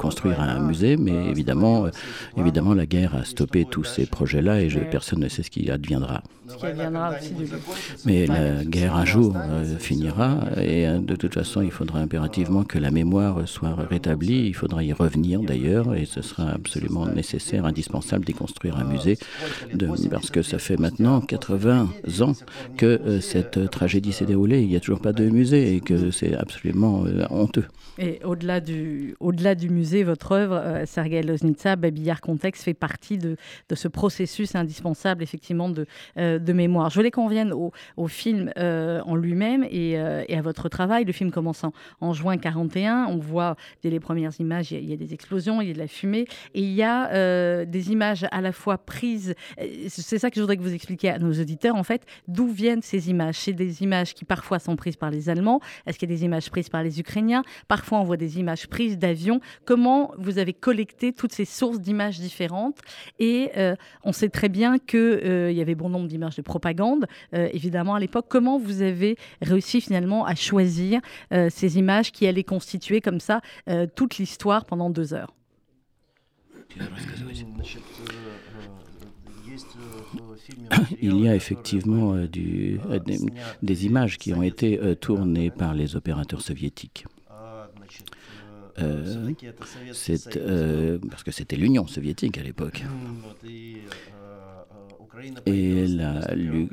construire 0.00 0.40
un 0.40 0.60
musée, 0.60 0.96
mais 0.96 1.26
évidemment, 1.26 1.86
euh, 1.86 1.90
évidemment, 2.36 2.74
la 2.74 2.86
guerre 2.86 3.14
a 3.14 3.24
stoppé 3.24 3.66
tous 3.68 3.84
ces 3.84 4.06
projets-là 4.06 4.62
et 4.62 4.68
personne 4.90 5.20
ne 5.20 5.28
sait 5.28 5.42
ce 5.42 5.50
qui 5.50 5.70
adviendra. 5.70 6.22
Mais 8.04 8.26
la 8.26 8.64
guerre 8.64 8.94
un 8.94 9.04
jour 9.04 9.34
euh, 9.36 9.78
finira 9.78 10.40
et 10.60 10.86
de 10.98 11.16
toute 11.16 11.34
façon, 11.34 11.62
il 11.62 11.70
faudra 11.70 12.00
impérativement 12.00 12.64
que 12.64 12.78
la 12.78 12.90
mémoire 12.90 13.48
soit 13.48 13.74
rétablie. 13.74 14.46
Il 14.48 14.54
faudra 14.54 14.82
y 14.84 14.92
revenir 14.92 15.40
d'ailleurs 15.40 15.94
et 15.94 16.04
ce 16.04 16.20
sera 16.20 16.50
absolument 16.50 17.06
nécessaire, 17.06 17.64
indispensable 17.64 18.24
d'y 18.24 18.34
construire 18.34 18.76
un 18.76 18.84
musée 18.84 19.18
de, 19.72 19.88
parce 20.08 20.30
que 20.30 20.42
ça 20.42 20.58
fait 20.58 20.76
maintenant 20.76 20.91
maintenant 20.92 21.20
80 21.20 21.88
ans 22.20 22.32
que 22.76 22.86
euh, 22.86 23.20
cette 23.20 23.70
tragédie 23.70 24.12
s'est 24.12 24.26
déroulée. 24.26 24.60
Il 24.60 24.68
n'y 24.68 24.76
a 24.76 24.80
toujours 24.80 25.00
pas 25.00 25.12
de 25.12 25.28
musée 25.28 25.74
et 25.74 25.80
que 25.80 26.10
c'est 26.10 26.34
absolument 26.34 27.04
euh, 27.06 27.24
honteux. 27.30 27.64
Et 27.98 28.20
au-delà 28.24 28.60
du, 28.60 29.14
au-delà 29.20 29.54
du 29.54 29.68
musée, 29.68 30.02
votre 30.02 30.32
œuvre, 30.32 30.54
euh, 30.54 30.86
Sergei 30.86 31.22
Loznitsa, 31.22 31.76
Babillard 31.76 32.20
Contexte, 32.20 32.64
fait 32.64 32.74
partie 32.74 33.18
de, 33.18 33.36
ce 33.74 33.88
processus 33.88 34.54
indispensable, 34.54 35.22
effectivement, 35.22 35.68
de, 35.68 35.86
de 36.16 36.52
mémoire. 36.52 36.90
Je 36.90 36.96
voulais 36.96 37.10
qu'on 37.10 37.28
vienne 37.28 37.52
au, 37.52 37.72
film 38.08 38.52
en 38.56 39.16
lui-même 39.16 39.64
et, 39.64 39.92
et, 39.92 40.36
à 40.36 40.42
votre 40.42 40.68
travail. 40.68 41.04
Le 41.04 41.12
film 41.12 41.30
commence 41.30 41.64
en, 42.00 42.12
juin 42.12 42.36
41. 42.36 43.06
On 43.08 43.18
voit 43.18 43.56
dès 43.82 43.90
les 43.90 44.00
premières 44.00 44.32
images, 44.38 44.72
il 44.72 44.88
y, 44.88 44.92
a, 44.92 44.96
des 44.96 45.14
explosions, 45.14 45.60
il 45.60 45.68
y 45.68 45.70
a 45.70 45.74
de 45.74 45.78
la 45.78 45.86
fumée 45.86 46.26
et 46.54 46.60
il 46.60 46.72
y 46.72 46.82
a 46.82 47.64
des 47.64 47.92
images 47.92 48.26
à 48.30 48.40
la 48.40 48.52
fois 48.52 48.78
prises. 48.78 49.34
C'est 49.88 50.18
ça 50.18 50.30
que 50.30 50.36
je 50.36 50.40
voudrais 50.40 50.56
que 50.56 50.62
vous 50.62 50.74
expliquiez 50.74 51.10
à 51.10 51.18
nos 51.18 51.32
auditeurs, 51.32 51.76
en 51.76 51.82
fait, 51.82 52.04
d'où 52.28 52.48
viennent 52.48 52.82
ces 52.82 53.10
images? 53.10 53.36
C'est 53.36 53.52
des 53.52 53.82
images 53.82 54.14
qui 54.14 54.24
parfois 54.24 54.58
sont 54.58 54.76
prises 54.76 54.96
par 54.96 55.10
les 55.10 55.28
Allemands. 55.28 55.60
Est-ce 55.86 55.98
qu'il 55.98 56.10
y 56.10 56.12
a 56.12 56.16
des 56.16 56.24
images 56.24 56.50
prises 56.50 56.68
par 56.68 56.82
les 56.82 57.00
Ukrainiens? 57.00 57.42
Parfois, 57.82 57.98
on 57.98 58.04
voit 58.04 58.16
des 58.16 58.38
images 58.38 58.68
prises 58.68 58.96
d'avions. 58.96 59.40
Comment 59.64 60.12
vous 60.16 60.38
avez 60.38 60.52
collecté 60.52 61.12
toutes 61.12 61.32
ces 61.32 61.44
sources 61.44 61.80
d'images 61.80 62.20
différentes? 62.20 62.78
Et 63.18 63.50
euh, 63.56 63.74
on 64.04 64.12
sait 64.12 64.28
très 64.28 64.48
bien 64.48 64.78
qu'il 64.78 65.00
euh, 65.00 65.50
y 65.50 65.60
avait 65.60 65.74
bon 65.74 65.88
nombre 65.88 66.06
d'images 66.06 66.36
de 66.36 66.42
propagande, 66.42 67.06
euh, 67.34 67.48
évidemment, 67.52 67.96
à 67.96 67.98
l'époque. 67.98 68.26
Comment 68.28 68.56
vous 68.56 68.82
avez 68.82 69.16
réussi 69.40 69.80
finalement 69.80 70.24
à 70.24 70.36
choisir 70.36 71.00
ces 71.50 71.76
images 71.76 72.12
qui 72.12 72.28
allaient 72.28 72.44
constituer 72.44 73.00
comme 73.00 73.18
ça 73.18 73.40
toute 73.96 74.18
l'histoire 74.18 74.64
pendant 74.64 74.88
deux 74.88 75.12
heures? 75.12 75.34
Il 81.00 81.18
y 81.18 81.28
a 81.28 81.34
effectivement 81.34 82.14
des, 82.26 83.86
images 83.86 84.18
qui 84.18 84.32
ont 84.32 84.44
été 84.44 84.78
tournées 85.00 85.50
par 85.50 85.74
les 85.74 85.96
opérateurs 85.96 86.42
soviétiques. 86.42 87.06
Parce 91.10 91.22
que 91.24 91.30
c'était 91.30 91.56
l'Union 91.56 91.86
soviétique 91.86 92.38
à 92.38 92.42
l'époque. 92.42 92.82
Et 95.46 95.86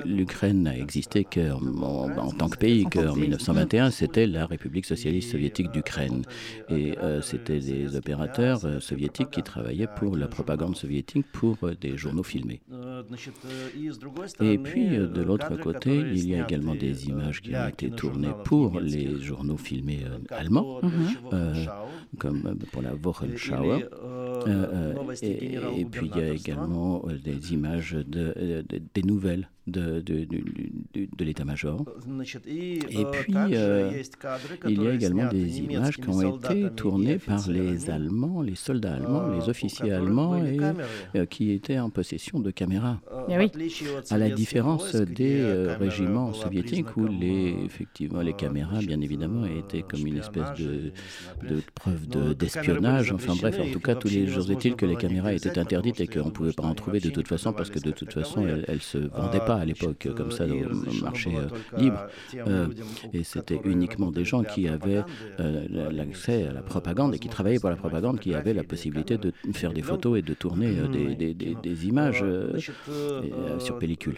l'Ukraine 0.05 0.63
n'a 0.63 0.77
existé 0.77 1.25
qu'en 1.25 1.59
en 1.81 2.31
tant 2.31 2.49
que 2.49 2.57
pays 2.57 2.85
qu'en 2.85 3.15
1921, 3.15 3.91
c'était 3.91 4.27
la 4.27 4.45
République 4.45 4.85
socialiste 4.85 5.31
soviétique 5.31 5.71
d'Ukraine. 5.71 6.23
Et 6.69 6.97
euh, 6.99 7.21
c'était 7.21 7.59
des 7.59 7.95
opérateurs 7.95 8.65
euh, 8.65 8.79
soviétiques 8.79 9.31
qui 9.31 9.43
travaillaient 9.43 9.89
pour 9.97 10.15
la 10.15 10.27
propagande 10.27 10.75
soviétique 10.75 11.25
pour 11.31 11.57
euh, 11.63 11.75
des 11.79 11.97
journaux 11.97 12.23
filmés. 12.23 12.61
Et 14.41 14.57
puis, 14.57 14.87
de 14.89 15.21
l'autre 15.21 15.55
côté, 15.57 15.95
il 15.95 16.27
y 16.29 16.35
a 16.35 16.43
également 16.43 16.75
des 16.75 17.07
images 17.07 17.41
qui 17.41 17.55
ont 17.55 17.67
été 17.67 17.89
tournées 17.89 18.33
pour 18.43 18.79
les 18.79 19.19
journaux 19.19 19.57
filmés 19.57 20.01
allemands, 20.29 20.81
comme 22.17 22.57
pour 22.71 22.81
la 22.81 22.93
Wochenschau. 22.93 23.79
Et, 25.21 25.55
et, 25.79 25.85
puis, 25.85 26.11
il 26.13 26.21
y 26.21 26.23
a 26.23 26.29
également 26.33 27.03
des 27.23 27.53
images 27.53 27.95
de 28.09 28.63
des 28.93 29.03
nouvelles 29.03 29.49
de, 29.69 30.01
de, 30.01 30.25
de, 30.25 31.25
l'état-major. 31.25 31.85
Et 32.47 32.79
puis, 32.79 33.35
euh, 33.37 33.91
il 34.67 34.81
y 34.83 34.87
a 34.87 34.93
également 34.93 35.27
des 35.27 35.59
images 35.59 35.97
qui 35.97 36.09
ont 36.09 36.37
été 36.37 36.69
tournées 36.75 37.17
par 37.17 37.47
les 37.49 37.89
Allemands, 37.89 38.41
les 38.41 38.55
soldats 38.55 38.93
allemands, 38.93 39.29
les 39.29 39.49
officiers 39.49 39.91
allemands, 39.91 40.43
et, 40.43 40.59
euh, 41.15 41.25
qui 41.25 41.51
étaient 41.51 41.79
en 41.79 41.89
possession 41.89 42.39
de 42.39 42.51
caméras. 42.51 42.99
Eh 43.29 43.37
oui. 43.37 43.51
À 44.09 44.17
la 44.17 44.29
différence 44.29 44.95
des 44.95 45.43
régiments 45.79 46.33
soviétiques 46.33 46.95
où 46.97 47.07
les, 47.07 47.55
effectivement, 47.65 48.21
les 48.21 48.33
caméras, 48.33 48.79
bien 48.79 49.01
évidemment, 49.01 49.45
étaient 49.45 49.83
comme 49.83 50.05
une 50.05 50.17
espèce 50.17 50.53
de, 50.57 50.91
de 51.47 51.61
preuve 51.75 52.07
d'espionnage. 52.35 53.11
enfin 53.11 53.33
bref, 53.35 53.59
en 53.59 53.71
tout 53.71 53.79
cas, 53.79 53.95
tous 53.95 54.09
les 54.09 54.27
jours 54.27 54.49
est-il 54.51 54.75
que 54.75 54.85
les 54.85 54.95
caméras 54.95 55.33
étaient 55.33 55.57
interdites 55.57 55.99
et 55.99 56.07
qu'on 56.07 56.25
ne 56.25 56.31
pouvait 56.31 56.53
pas 56.53 56.63
en 56.63 56.75
trouver 56.75 56.99
de 56.99 57.09
toute 57.09 57.27
façon 57.27 57.53
parce 57.53 57.69
que 57.69 57.79
de 57.79 57.91
toute 57.91 58.13
façon, 58.13 58.45
elles 58.47 58.65
ne 58.67 58.79
se 58.79 58.97
vendaient 58.97 59.45
pas 59.45 59.58
à 59.59 59.65
l'époque 59.65 60.07
comme 60.15 60.31
ça 60.31 60.45
le 60.45 60.69
marché 61.01 61.31
euh, 61.35 61.77
libre. 61.77 62.07
Euh, 62.35 62.67
et 63.13 63.23
c'était 63.23 63.59
uniquement 63.63 64.11
des 64.11 64.25
gens 64.25 64.43
qui 64.43 64.67
avaient 64.67 65.03
euh, 65.39 65.89
l'accès 65.91 66.47
à 66.47 66.53
la 66.53 66.61
propagande 66.61 67.13
et 67.15 67.19
qui 67.19 67.29
travaillaient 67.29 67.59
pour 67.59 67.69
la 67.69 67.75
propagande 67.75 68.19
qui 68.19 68.33
avaient 68.33 68.53
la 68.53 68.63
possibilité 68.63 69.17
de 69.17 69.33
faire 69.53 69.73
des 69.73 69.81
photos 69.81 70.19
et 70.19 70.21
de 70.21 70.33
tourner 70.33 70.73
des, 70.91 71.15
des, 71.15 71.33
des, 71.33 71.87
images 71.87 72.23
sur 73.59 73.77
pellicule. 73.79 74.15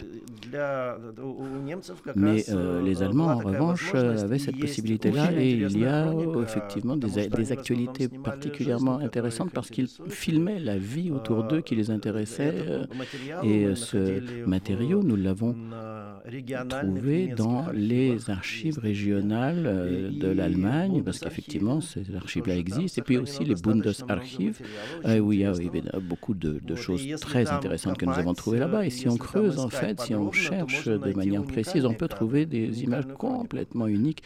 Mais 2.16 2.44
les 2.82 3.02
Allemands, 3.02 3.28
en 3.28 3.38
revanche, 3.38 3.94
avaient 3.94 4.38
cette 4.38 4.58
possibilité-là 4.58 5.32
et 5.32 5.52
il 5.52 5.78
y 5.78 5.84
a 5.84 6.12
effectivement 6.42 6.96
des, 6.96 7.28
des 7.28 7.52
actualités 7.52 8.08
particulièrement 8.08 8.98
intéressantes 8.98 9.50
parce 9.52 9.70
qu'ils 9.70 9.88
filmaient 10.08 10.60
la 10.60 10.76
vie 10.76 11.10
autour 11.10 11.44
d'eux 11.44 11.60
qui 11.60 11.74
les 11.74 11.90
intéressait. 11.90 12.54
et 13.42 13.74
ce 13.74 14.46
matériau, 14.46 15.02
nous 15.02 15.16
l'avons 15.16 15.31
trouvé 15.34 17.34
dans 17.36 17.66
les 17.72 18.30
archives 18.30 18.78
régionales 18.78 20.10
de 20.12 20.28
l'Allemagne, 20.28 21.02
parce 21.04 21.20
qu'effectivement, 21.20 21.80
ces 21.80 22.14
archives-là 22.14 22.56
existent, 22.56 23.00
et 23.00 23.04
puis 23.04 23.18
aussi 23.18 23.44
les 23.44 23.54
Bundesarchiv, 23.54 24.60
euh, 25.04 25.18
où 25.18 25.32
il 25.32 25.40
y 25.40 25.44
a 25.44 25.52
beaucoup 26.00 26.34
de, 26.34 26.74
choses 26.74 27.06
très 27.20 27.50
intéressantes 27.50 27.98
que 27.98 28.06
nous 28.06 28.12
avons 28.12 28.34
trouvées 28.34 28.58
là-bas. 28.58 28.86
Et 28.86 28.90
si 28.90 29.08
on 29.08 29.16
creuse, 29.16 29.58
en 29.58 29.68
fait, 29.68 30.00
si 30.00 30.14
on 30.14 30.32
cherche 30.32 30.88
de 30.88 31.12
manière 31.14 31.44
précise, 31.44 31.84
on 31.84 31.94
peut 31.94 32.08
trouver 32.08 32.46
des 32.46 32.82
images 32.82 33.06
complètement 33.18 33.86
uniques 33.86 34.22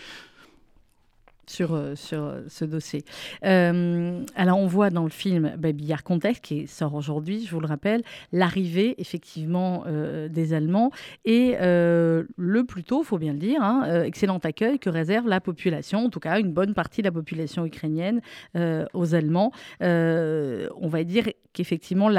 sur, 1.46 1.74
euh, 1.74 1.94
sur 1.94 2.24
euh, 2.24 2.42
ce 2.48 2.64
dossier. 2.64 3.04
Euh, 3.44 4.22
alors, 4.34 4.58
on 4.58 4.66
voit 4.66 4.90
dans 4.90 5.04
le 5.04 5.10
film 5.10 5.54
Babillard 5.56 6.02
Contexte, 6.04 6.44
qui 6.44 6.66
sort 6.66 6.94
aujourd'hui, 6.94 7.44
je 7.46 7.50
vous 7.52 7.60
le 7.60 7.66
rappelle, 7.66 8.02
l'arrivée 8.32 8.94
effectivement 8.98 9.84
des 9.86 10.52
Allemands 10.52 10.90
et 11.24 11.56
le 11.58 12.64
plutôt, 12.64 13.02
faut 13.02 13.18
bien 13.18 13.32
le 13.32 13.38
dire, 13.38 13.62
hein, 13.62 14.02
excellent 14.04 14.38
accueil 14.38 14.78
que 14.78 14.90
réserve 14.90 15.28
la 15.28 15.40
population, 15.40 16.06
en 16.06 16.10
tout 16.10 16.20
cas 16.20 16.38
une 16.40 16.52
bonne 16.52 16.74
partie 16.74 17.02
de 17.02 17.06
la 17.06 17.12
population 17.12 17.64
ukrainienne 17.64 18.20
aux 18.54 19.14
Allemands. 19.14 19.52
on 19.80 20.88
va 20.88 21.04
dire 21.04 21.24
qu'effectivement, 21.52 22.10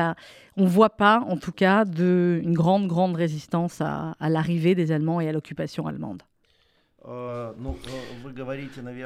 on 0.58 0.64
ne 0.64 0.68
voit 0.68 0.92
pas, 0.92 1.24
en 1.28 1.38
tout 1.38 1.52
cas, 1.52 1.86
de, 1.86 2.40
une 2.44 2.54
grande, 2.54 2.88
grande 2.88 3.16
résistance 3.16 3.82
à 3.82 4.16
l'arrivée 4.22 4.76
des 4.76 4.92
Allemands 4.92 5.22
et 5.22 5.30
à 5.30 5.32
l'occupation 5.32 5.88
allemande. 5.88 6.24
Euh, 7.10 7.52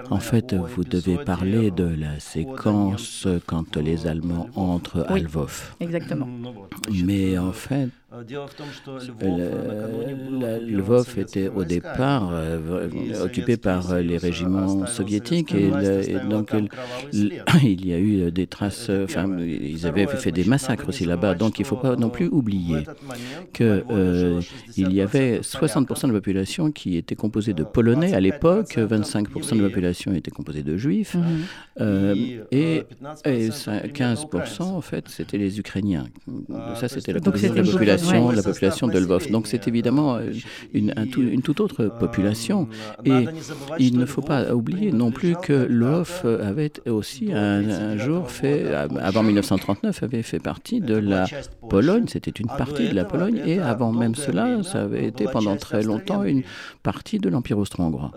en 0.09 0.19
fait, 0.19 0.55
vous 0.55 0.83
devez 0.83 1.17
parler 1.17 1.69
de 1.69 1.83
la 1.83 2.19
séquence 2.19 3.27
quand 3.45 3.77
les 3.77 4.07
Allemands 4.07 4.49
entrent 4.55 5.05
à 5.07 5.19
Lvov. 5.19 5.75
Exactement. 5.79 6.27
Mais 7.05 7.37
en 7.37 7.51
fait, 7.51 7.89
Lvov 10.67 11.17
était 11.17 11.47
au 11.47 11.63
départ 11.63 12.29
euh, 12.33 13.23
occupé 13.23 13.55
par 13.55 13.95
les 13.99 14.17
régiments 14.17 14.85
soviétiques 14.85 15.55
et, 15.55 15.71
donc 16.29 16.51
il 17.13 17.85
y 17.85 17.93
a 17.93 17.99
eu 17.99 18.29
des 18.31 18.47
traces, 18.47 18.89
enfin 18.89 19.29
ils 19.39 19.87
avaient 19.87 20.07
fait 20.07 20.33
des 20.33 20.43
massacres 20.43 20.89
aussi 20.89 21.05
là-bas, 21.05 21.35
donc 21.35 21.59
il 21.59 21.61
ne 21.61 21.67
faut 21.67 21.77
pas 21.77 21.95
non 21.95 22.09
plus 22.09 22.27
oublier 22.27 22.83
qu'il 23.53 23.85
euh, 23.89 24.41
y 24.75 24.99
avait 24.99 25.39
60% 25.39 26.01
de 26.01 26.07
la 26.07 26.13
population 26.13 26.71
qui 26.71 26.97
était 26.97 27.15
composée 27.15 27.53
de 27.53 27.63
Polonais. 27.63 28.13
à 28.13 28.19
l'époque, 28.19 28.75
25% 28.75 29.55
de 29.55 29.61
la 29.61 29.69
population 29.69 30.13
était 30.13 30.31
composée 30.31 30.63
de 30.63 30.75
Juifs. 30.75 31.15
Mhm. 31.15 31.45
euh, 31.79 32.15
et, 32.51 32.83
15% 33.23 34.63
en 34.63 34.81
fait 34.81 35.07
c'était 35.07 35.37
les 35.37 35.59
Ukrainiens. 35.59 36.07
Ça. 36.75 36.89
c'était 36.89 37.13
la 37.13 37.19
composition 37.19 37.53
de 38.01 38.35
la 38.35 38.43
population 38.43 38.51
la 38.51 38.53
population 38.53 38.87
de 38.87 38.99
Lvov. 38.99 39.31
Donc 39.31 39.47
c'est 39.47 39.67
évidemment 39.67 40.15
euh, 40.15 40.31
une, 40.73 40.93
une, 41.17 41.41
toute 41.41 41.59
autre 41.59 41.85
population. 41.85 42.67
Et 43.05 43.25
il 43.79 43.97
ne 43.97 44.05
faut 44.05 44.21
pas 44.21 44.53
oublier 44.53 44.91
non 44.91 45.11
plus 45.11 45.35
que 45.35 45.53
Lvov 45.53 46.25
avait 46.41 46.73
aussi 46.87 47.31
un, 47.33 47.97
jour 47.97 48.29
fait, 48.29 48.73
avant 48.73 49.23
1939, 49.23 50.03
avait 50.03 50.21
fait 50.21 50.39
partie 50.39 50.79
de 50.79 50.95
la 50.95 51.25
Pologne. 51.69 52.05
C'était 52.07 52.31
une 52.31 52.47
partie 52.47 52.89
de 52.89 52.95
la 52.95 53.05
Pologne. 53.05 53.41
Et 53.45 53.59
avant 53.59 53.91
même 53.91 54.15
cela, 54.15 54.63
ça 54.63 54.83
avait 54.83 55.05
été 55.05 55.25
pendant 55.25 55.55
très 55.55 55.83
longtemps 55.83 56.23
une 56.23 56.43
partie 56.83 57.19
de 57.19 57.29
l'Empire 57.29 57.57
austro-hongrois. 57.57 58.11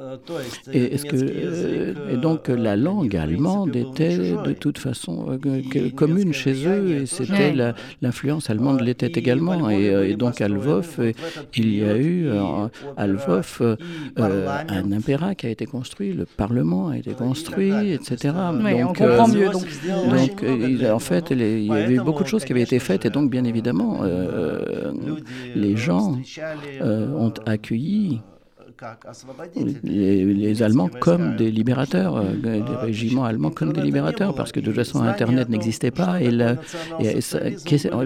Et, 0.72 0.94
est-ce 0.94 1.04
que, 1.04 1.16
euh, 1.16 2.14
et 2.14 2.16
donc 2.16 2.48
la 2.48 2.76
langue 2.76 3.16
allemande 3.16 3.76
était 3.76 4.16
de 4.18 4.52
toute 4.52 4.78
façon 4.78 5.38
euh, 5.44 5.90
commune 5.90 6.32
chez 6.32 6.66
eux 6.66 6.90
et 6.90 7.06
c'était 7.06 7.54
l'influence 8.02 8.50
allemande 8.50 8.80
l'était 8.80 9.12
également. 9.14 9.70
Euh, 9.74 10.08
et, 10.08 10.16
donc 10.16 10.40
à 10.40 10.48
Lvov, 10.48 10.96
euh, 10.98 11.12
il 11.56 11.76
y 11.76 11.84
a 11.84 11.96
eu 11.96 12.28
euh, 12.28 12.68
à 12.96 13.06
Lvov 13.06 13.76
un 14.16 14.92
impérat 14.92 15.34
qui 15.34 15.46
a 15.46 15.50
été 15.50 15.66
construit, 15.66 16.12
le 16.12 16.26
Parlement 16.26 16.88
a 16.88 16.98
été 16.98 17.12
construit, 17.12 17.92
etc. 17.92 18.34
donc, 18.52 18.66
on 18.66 18.92
comprend 18.92 19.28
mieux. 19.28 19.50
Donc, 19.50 20.44
en 20.90 20.98
fait, 20.98 21.30
il 21.30 21.66
y 21.66 21.72
avait 21.72 21.94
eu 21.94 22.00
beaucoup 22.00 22.22
de 22.22 22.28
choses 22.28 22.44
qui 22.44 22.52
avaient 22.52 22.62
été 22.62 22.78
faites 22.78 23.04
et 23.04 23.10
donc 23.10 23.30
bien 23.30 23.44
évidemment, 23.44 24.00
les 25.54 25.76
gens 25.76 26.18
ont 26.80 27.32
accueilli 27.46 28.20
les, 29.84 30.62
Allemands 30.62 30.88
comme 30.88 31.36
des 31.36 31.50
libérateurs, 31.50 32.16
euh, 32.16 32.34
des 32.42 32.62
régiments 32.80 33.24
allemands 33.24 33.50
comme 33.50 33.72
des 33.72 33.82
libérateurs, 33.82 34.34
parce 34.34 34.52
que 34.52 34.60
de 34.60 34.66
toute 34.66 34.74
façon 34.76 35.02
Internet 35.02 35.48
n'existait 35.48 35.90
pas 35.90 36.20
et, 36.20 36.30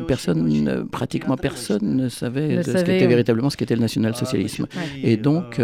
personne, 0.07 0.87
pratiquement 0.91 1.37
personne 1.37 1.97
ne 1.97 2.09
savait 2.09 2.63
ce 2.63 2.73
qu'était 2.73 3.07
véritablement 3.07 3.51
ce 3.51 3.57
qu'était 3.57 3.75
le 3.75 3.81
national-socialisme. 3.81 4.67
Et 5.03 5.17
donc 5.17 5.61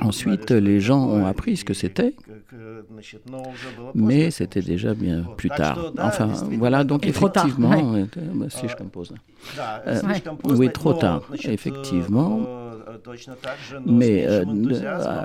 ensuite 0.00 0.50
les 0.50 0.80
gens 0.80 1.06
ont 1.06 1.26
appris 1.26 1.56
ce 1.56 1.64
que 1.64 1.74
c'était, 1.74 2.14
mais 3.94 4.30
c'était 4.30 4.62
déjà 4.62 4.94
bien 4.94 5.24
plus 5.36 5.50
tard. 5.50 5.92
Enfin 5.98 6.30
voilà 6.58 6.84
donc 6.84 7.06
effectivement, 7.06 7.94
euh, 7.94 8.48
si 8.48 8.68
je 8.68 8.76
compose. 8.76 9.12
Euh, 9.86 10.00
oui, 10.44 10.70
trop 10.72 10.94
tard, 10.94 11.22
effectivement. 11.44 12.40
Mais 13.86 14.26
euh, 14.26 14.44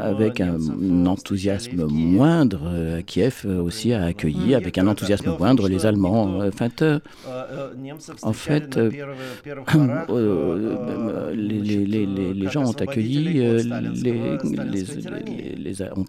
avec 0.01 0.41
un, 0.41 0.57
enthousiasme 1.05 1.85
moindre, 1.85 2.61
euh, 2.65 3.01
Kiev 3.01 3.45
aussi 3.45 3.93
a 3.93 4.05
accueilli 4.05 4.55
avec 4.55 4.77
un 4.77 4.87
enthousiasme 4.87 5.35
moindre 5.37 5.67
les 5.67 5.85
Allemands. 5.85 6.39
Enfin, 6.47 6.69
en 8.21 8.33
fait, 8.33 8.77
les, 11.33 12.49
gens 12.49 12.65
ont 12.65 12.71
accueilli 12.71 13.19
les, 13.23 13.63
les, 15.57 15.81
ont 15.95 16.05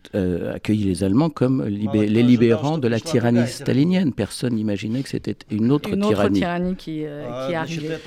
accueilli 0.55 0.85
les 0.85 1.05
Allemands 1.05 1.31
comme 1.31 1.65
les 1.65 2.23
libérants 2.23 2.79
de 2.79 2.89
la 2.89 3.01
tyrannie 3.01 3.47
stalinienne. 3.47 4.13
Personne 4.13 4.55
n'imaginait 4.55 5.03
que 5.03 5.09
c'était 5.09 5.37
une 5.51 5.73
autre 5.73 5.91
une 5.91 6.03
tyrannie. 6.03 6.39
tyrannie 6.41 6.77
qui, 6.77 7.05
qui 7.47 7.55
arrivait. 7.55 7.99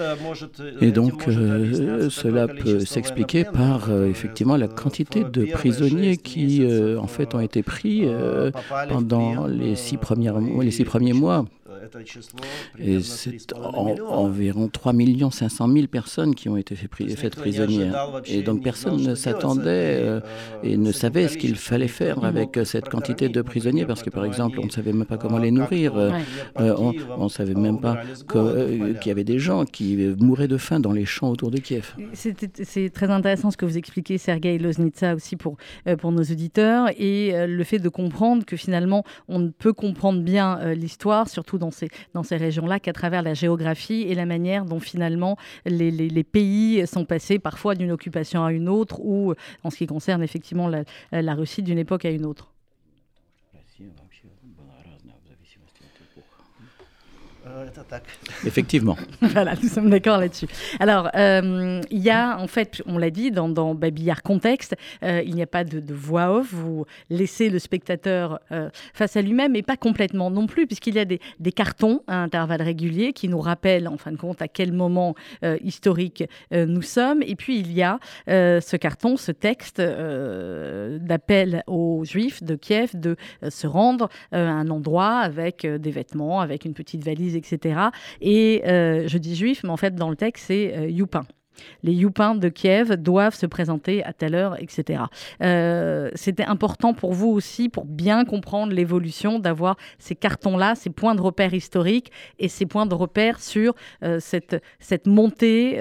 Et 0.81 0.91
donc, 0.91 1.23
cela 1.23 2.47
peut 2.47 2.79
s'expliquer 2.79 3.42
par 3.45 3.91
effectivement 3.91 4.57
la 4.57 4.67
quantité 4.67 5.23
de 5.23 5.45
prisonniers 5.45 6.17
qui, 6.17 6.65
en 6.99 7.07
fait, 7.07 7.35
ont 7.35 7.39
été 7.39 7.63
pris 7.63 8.05
pendant 8.89 9.47
les 9.47 9.75
six, 9.75 9.97
premières, 9.97 10.39
les 10.39 10.71
six 10.71 10.85
premiers 10.85 11.13
mois. 11.13 11.45
Et 12.79 13.01
c'est 13.01 13.53
environ 13.53 14.67
3 14.67 14.93
500 15.31 15.71
000 15.71 15.87
personnes 15.87 16.35
qui 16.35 16.49
ont 16.49 16.57
été 16.57 16.75
faites 16.75 17.35
prisonnières. 17.35 18.21
Et 18.25 18.41
donc 18.41 18.63
personne 18.63 19.01
ne 19.01 19.15
s'attendait 19.15 19.99
euh, 20.01 20.19
et 20.63 20.77
ne 20.77 20.91
savait 20.91 21.27
ce 21.27 21.37
qu'il 21.37 21.55
fallait 21.55 21.87
faire 21.87 22.23
avec 22.23 22.59
cette 22.65 22.89
quantité 22.89 23.29
de 23.29 23.41
prisonniers, 23.41 23.85
parce 23.85 24.03
que 24.03 24.09
par 24.09 24.25
exemple, 24.25 24.59
on 24.61 24.65
ne 24.65 24.71
savait 24.71 24.93
même 24.93 25.05
pas 25.05 25.17
comment 25.17 25.37
les 25.37 25.51
nourrir. 25.51 25.93
Euh, 25.95 26.11
on 26.57 27.23
ne 27.23 27.29
savait 27.29 27.53
même 27.53 27.79
pas 27.79 28.01
euh, 28.35 28.93
qu'il 28.95 29.09
y 29.09 29.11
avait 29.11 29.23
des 29.23 29.39
gens 29.39 29.65
qui 29.65 29.97
mouraient 30.19 30.47
de 30.47 30.57
faim 30.57 30.79
dans 30.79 30.91
les 30.91 31.05
champs 31.05 31.29
autour 31.29 31.51
de 31.51 31.57
Kiev. 31.57 31.95
C'est 32.13 32.89
très 32.93 33.09
intéressant 33.09 33.51
ce 33.51 33.57
que 33.57 33.65
vous 33.65 33.77
expliquez, 33.77 34.17
Sergei 34.17 34.57
Loznitsa, 34.57 35.15
aussi 35.15 35.35
pour, 35.35 35.57
pour 35.99 36.11
nos 36.11 36.23
auditeurs, 36.23 36.89
et 36.97 37.33
le 37.47 37.63
fait 37.63 37.79
de 37.79 37.89
comprendre 37.89 38.45
que 38.45 38.57
finalement, 38.57 39.03
on 39.27 39.39
ne 39.39 39.49
peut 39.49 39.73
comprendre 39.73 40.21
bien 40.21 40.73
l'histoire, 40.73 41.29
surtout 41.29 41.57
dans 41.57 41.71
ces, 41.71 41.82
dans 42.13 42.23
ces 42.23 42.37
régions-là 42.37 42.79
qu'à 42.79 42.93
travers 42.93 43.21
la 43.21 43.33
géographie 43.33 44.03
et 44.03 44.15
la 44.15 44.25
manière 44.25 44.65
dont 44.65 44.79
finalement 44.79 45.37
les, 45.65 46.23
pays 46.23 46.85
sont 46.87 47.05
passés 47.05 47.39
parfois 47.39 47.75
d'une 47.75 47.91
occupation 47.91 48.43
à 48.43 48.51
une 48.51 48.69
autre 48.69 48.99
ou 49.01 49.33
en 49.63 49.69
ce 49.69 49.77
qui 49.77 49.87
concerne 49.87 50.23
effectivement 50.23 50.69
la 51.11 51.35
Russie 51.35 51.63
d'une 51.63 51.79
époque 51.79 52.05
à 52.05 52.09
une 52.09 52.25
autre. 52.25 52.52
Effectivement. 58.45 58.97
voilà, 59.21 59.55
nous 59.61 59.69
sommes 59.69 59.89
d'accord 59.89 60.17
là-dessus. 60.17 60.47
Alors, 60.79 61.09
euh, 61.15 61.81
il 61.91 61.99
y 61.99 62.09
a, 62.09 62.37
en 62.39 62.47
fait, 62.47 62.81
on 62.85 62.97
l'a 62.97 63.09
dit, 63.09 63.31
dans, 63.31 63.49
dans 63.49 63.75
Babillard 63.75 64.23
Contexte, 64.23 64.75
euh, 65.03 65.21
il 65.25 65.35
n'y 65.35 65.41
a 65.41 65.47
pas 65.47 65.63
de, 65.63 65.93
voix 65.93 66.31
off. 66.31 66.53
Vous 66.53 66.85
laissez 67.09 67.49
le 67.49 67.59
spectateur 67.59 68.39
euh, 68.51 68.69
face 68.93 69.17
à 69.17 69.21
lui-même, 69.21 69.55
et 69.55 69.61
pas 69.61 69.77
complètement 69.77 70.31
non 70.31 70.47
plus, 70.47 70.67
puisqu'il 70.67 70.95
y 70.95 70.99
a 70.99 71.05
des, 71.05 71.19
des, 71.39 71.51
cartons 71.51 72.01
à 72.07 72.17
intervalles 72.17 72.61
réguliers 72.61 73.13
qui 73.13 73.27
nous 73.27 73.39
rappellent, 73.39 73.87
en 73.87 73.97
fin 73.97 74.11
de 74.11 74.17
compte, 74.17 74.41
à 74.41 74.47
quel 74.47 74.71
moment 74.71 75.15
historique 75.63 76.23
nous 76.51 76.81
sommes. 76.81 77.21
Et 77.23 77.35
puis, 77.35 77.59
il 77.59 77.71
y 77.71 77.83
a 77.83 77.99
ce 78.27 78.75
carton, 78.75 79.17
ce 79.17 79.31
texte 79.31 79.79
d'appel 79.79 81.63
aux 81.67 82.03
Juifs 82.05 82.43
de 82.43 82.55
Kiev 82.55 82.91
de 82.93 83.15
se 83.47 83.67
rendre 83.67 84.09
à 84.31 84.39
un 84.39 84.69
endroit 84.69 85.19
avec 85.19 85.65
des 85.65 85.91
vêtements, 85.91 86.41
avec 86.41 86.65
une 86.65 86.73
petite 86.73 87.03
valise, 87.03 87.32
etc. 87.35 87.79
Et 88.21 88.63
euh, 88.65 89.07
je 89.07 89.17
dis 89.17 89.35
juif, 89.35 89.61
mais 89.63 89.69
en 89.69 89.77
fait, 89.77 89.95
dans 89.95 90.09
le 90.09 90.15
texte, 90.15 90.45
c'est 90.47 90.77
euh, 90.77 90.89
Youpin 90.89 91.25
les 91.83 91.93
Youpins 91.93 92.33
de 92.33 92.49
Kiev 92.49 92.95
doivent 92.95 93.35
se 93.35 93.45
présenter 93.45 94.03
à 94.03 94.11
telle 94.11 94.33
heure, 94.33 94.59
etc. 94.59 95.03
Euh, 95.43 96.09
c'était 96.15 96.45
important 96.45 96.95
pour 96.95 97.13
vous 97.13 97.29
aussi, 97.29 97.69
pour 97.69 97.85
bien 97.85 98.25
comprendre 98.25 98.73
l'évolution, 98.73 99.37
d'avoir 99.37 99.77
ces 99.99 100.15
cartons-là, 100.15 100.73
ces 100.73 100.89
points 100.89 101.13
de 101.13 101.21
repère 101.21 101.53
historiques 101.53 102.11
et 102.39 102.47
ces 102.47 102.65
points 102.65 102.87
de 102.87 102.95
repère 102.95 103.39
sur 103.39 103.75
cette, 104.19 104.63
cette 104.79 105.05
montée, 105.05 105.77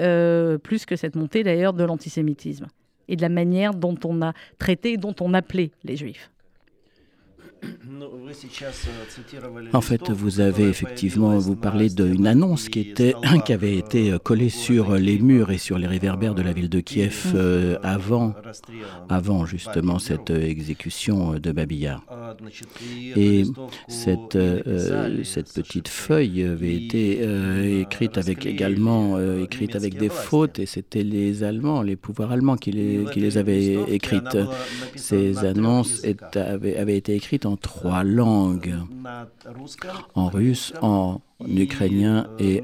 plus 0.61 0.85
que 0.85 0.95
cette 0.95 1.15
montée 1.15 1.43
d'ailleurs, 1.43 1.73
de 1.73 1.83
l'antisémitisme 1.83 2.67
et 3.07 3.15
de 3.15 3.21
la 3.23 3.29
manière 3.29 3.73
dont 3.73 3.97
on 4.05 4.21
a 4.21 4.33
traité, 4.59 4.97
dont 4.97 5.15
on 5.21 5.33
appelait 5.33 5.71
les 5.83 5.95
Juifs. 5.95 6.32
En 9.73 9.81
fait, 9.81 10.09
vous 10.09 10.39
avez 10.39 10.67
effectivement, 10.67 11.37
vous 11.37 11.55
parlez 11.55 11.89
d'une 11.89 12.27
annonce 12.27 12.69
qui, 12.69 12.79
était, 12.79 13.15
qui 13.45 13.53
avait 13.53 13.77
été 13.77 14.15
collée 14.23 14.49
sur 14.49 14.95
les 14.95 15.19
murs 15.19 15.51
et 15.51 15.57
sur 15.57 15.77
les 15.77 15.87
réverbères 15.87 16.35
de 16.35 16.41
la 16.41 16.53
ville 16.53 16.69
de 16.69 16.79
Kiev 16.79 17.33
euh, 17.35 17.77
avant, 17.83 18.33
avant 19.09 19.45
justement 19.45 19.99
cette 19.99 20.29
exécution 20.29 21.33
de 21.33 21.51
Babillard. 21.51 22.03
Et 23.15 23.43
cette, 23.87 24.35
euh, 24.35 25.23
cette 25.23 25.53
petite 25.53 25.87
feuille 25.87 26.43
avait 26.43 26.75
été 26.75 27.19
euh, 27.21 27.81
écrite 27.81 28.17
avec 28.17 28.45
également 28.45 29.19
écrite 29.39 29.75
avec 29.75 29.97
des 29.97 30.09
fautes 30.09 30.59
et 30.59 30.65
c'était 30.65 31.03
les 31.03 31.43
Allemands, 31.43 31.81
les 31.81 31.95
pouvoirs 31.95 32.31
allemands 32.31 32.57
qui 32.57 32.71
les, 32.71 33.05
qui 33.11 33.19
les 33.19 33.37
avaient 33.37 33.77
écrites. 33.89 34.37
Ces 34.95 35.45
annonces 35.45 36.03
avaient, 36.35 36.77
avaient 36.77 36.97
été 36.97 37.15
écrites 37.15 37.45
en 37.45 37.52
trois 37.55 38.03
langues, 38.03 38.75
en 40.15 40.27
russe, 40.29 40.73
en 40.81 41.21
ukrainien 41.45 42.27
et 42.39 42.61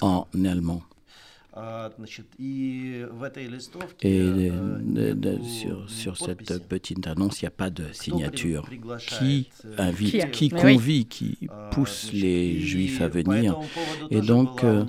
en 0.00 0.26
allemand. 0.44 0.82
Et 4.02 4.50
sur, 5.44 5.90
sur 5.90 6.16
cette 6.16 6.66
petite 6.66 7.06
annonce, 7.06 7.42
il 7.42 7.44
n'y 7.44 7.48
a 7.48 7.50
pas 7.50 7.68
de 7.68 7.84
signature. 7.92 8.66
Qui 8.98 9.50
invite, 9.76 10.30
qui 10.30 10.48
convie, 10.48 11.04
qui 11.04 11.48
pousse 11.70 12.10
les 12.14 12.58
juifs 12.58 13.02
à 13.02 13.08
venir. 13.08 13.58
Et 14.10 14.22
donc, 14.22 14.64
euh, 14.64 14.84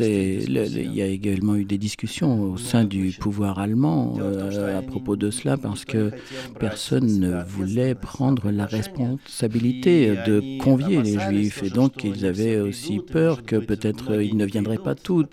il 0.00 0.94
y 0.94 1.02
a 1.02 1.06
également 1.06 1.56
eu 1.56 1.64
des 1.64 1.78
discussions 1.78 2.44
au 2.44 2.56
sein 2.56 2.84
du 2.84 3.12
pouvoir 3.12 3.58
allemand 3.58 4.16
euh, 4.20 4.78
à 4.78 4.82
propos 4.82 5.16
de 5.16 5.30
cela, 5.30 5.58
parce 5.58 5.84
que 5.84 6.12
personne 6.58 7.18
ne 7.18 7.42
voulait 7.44 7.94
prendre 7.94 8.50
la 8.50 8.64
responsabilité 8.64 10.16
de 10.26 10.58
convier 10.62 11.02
les 11.02 11.18
juifs. 11.18 11.62
Et 11.62 11.70
donc, 11.70 12.04
ils 12.04 12.24
avaient 12.24 12.58
aussi 12.58 13.00
peur 13.00 13.42
que 13.42 13.56
peut-être 13.56 14.22
ils 14.22 14.36
ne 14.36 14.46
viendraient 14.46 14.78
pas 14.78 14.94
tous 14.94 15.26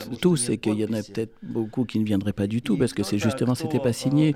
et 0.58 0.60
qu'il 0.60 0.80
y 0.80 0.86
en 0.86 0.94
a 0.94 1.04
peut-être 1.04 1.34
beaucoup 1.44 1.86
qui 1.86 2.00
ne 2.00 2.06
viendraient 2.06 2.34
pas 2.34 2.48
du 2.48 2.62
tout 2.62 2.78
parce 2.78 2.94
que 2.94 3.04
c'est 3.04 3.20
justement 3.20 3.56
c'était 3.56 3.80
pas 3.80 3.94
signé. 3.94 4.36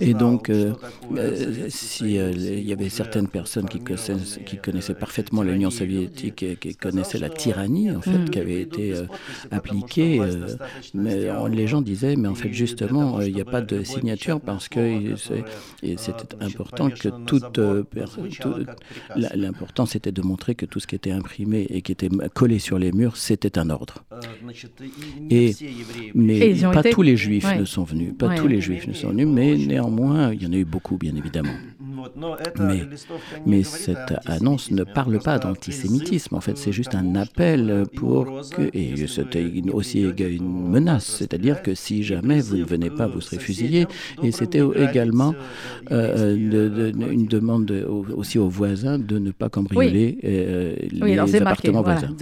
Et 0.00 0.14
donc, 0.14 0.48
euh, 0.48 0.72
euh, 1.16 1.66
si 1.68 2.18
euh, 2.18 2.32
il 2.32 2.66
y 2.66 2.72
avait 2.72 2.88
certaines 2.88 3.28
personnes 3.28 3.68
qui 3.68 3.80
connaissaient, 3.80 4.16
qui 4.46 4.56
connaissaient 4.56 4.94
parfaitement 4.94 5.42
l'Union 5.42 5.70
soviétique 5.70 6.42
et 6.42 6.56
qui 6.56 6.74
connaissaient 6.74 7.18
la 7.18 7.28
tyrannie 7.28 7.90
en 7.90 8.00
fait 8.00 8.18
mm. 8.18 8.30
qui 8.30 8.38
avait 8.38 8.62
été 8.62 8.94
appliquée, 9.50 10.20
mais 10.94 11.28
les 11.50 11.66
gens 11.66 11.82
disaient 11.82 12.16
mais 12.16 12.28
en 12.28 12.34
fait 12.34 12.52
justement 12.52 13.20
il 13.20 13.34
n'y 13.34 13.40
a 13.40 13.44
pas 13.44 13.60
de 13.60 13.82
signature 13.82 14.40
parce 14.40 14.68
que 14.68 15.14
c'était 15.16 16.34
important 16.40 16.90
que 16.90 17.08
toute, 17.26 17.60
l'important 19.34 19.86
c'était 19.86 20.12
de 20.12 20.22
montrer 20.22 20.54
que 20.54 20.66
tout 20.66 20.80
ce 20.80 20.86
qui 20.86 20.94
était 20.94 21.10
imprimé 21.10 21.66
et 21.70 21.82
qui 21.82 21.92
était 21.92 22.08
collé 22.34 22.58
sur 22.58 22.78
les 22.78 22.92
murs 22.92 23.16
c'était 23.16 23.58
un 23.58 23.70
ordre. 23.70 24.04
Et 25.30 25.49
mais 26.14 26.54
pas 26.72 26.82
tous 26.82 27.02
les 27.02 27.16
juifs 27.16 27.46
ne 27.58 27.64
sont 27.64 27.84
venus. 27.84 28.12
Pas 28.18 28.34
tous 28.34 28.48
les 28.48 28.60
juifs 28.60 28.86
ne 28.86 28.92
sont 28.92 29.10
venus, 29.10 29.26
mais 29.26 29.56
néanmoins, 29.56 30.32
il 30.32 30.42
y 30.42 30.46
en 30.46 30.52
a 30.52 30.56
eu 30.56 30.64
beaucoup, 30.64 30.96
bien 30.96 31.14
évidemment. 31.16 31.54
Mais, 32.58 32.82
mais 33.46 33.62
cette 33.62 34.14
annonce 34.26 34.70
ne 34.70 34.84
parle 34.84 35.18
pas 35.18 35.38
d'antisémitisme. 35.38 36.34
En 36.34 36.40
fait, 36.40 36.56
c'est 36.56 36.72
juste 36.72 36.94
un 36.94 37.14
appel 37.14 37.84
pour 37.96 38.42
que. 38.50 38.70
Et 38.72 39.06
c'était 39.06 39.50
aussi 39.72 40.02
une 40.02 40.70
menace. 40.70 41.06
C'est-à-dire 41.06 41.62
que 41.62 41.74
si 41.74 42.02
jamais 42.02 42.40
vous 42.40 42.56
ne 42.56 42.64
venez 42.64 42.90
pas, 42.90 43.06
vous 43.06 43.20
serez 43.20 43.38
fusillé. 43.38 43.86
Et 44.22 44.32
c'était 44.32 44.62
également 44.76 45.34
euh, 45.90 46.36
une 46.36 47.26
demande 47.26 47.70
aussi 48.14 48.38
aux 48.38 48.48
voisins 48.48 48.98
de 48.98 49.18
ne 49.18 49.30
pas 49.30 49.48
cambrioler 49.48 50.18
euh, 50.24 50.76
les 50.90 51.36
appartements 51.36 51.82
voisins. 51.82 52.14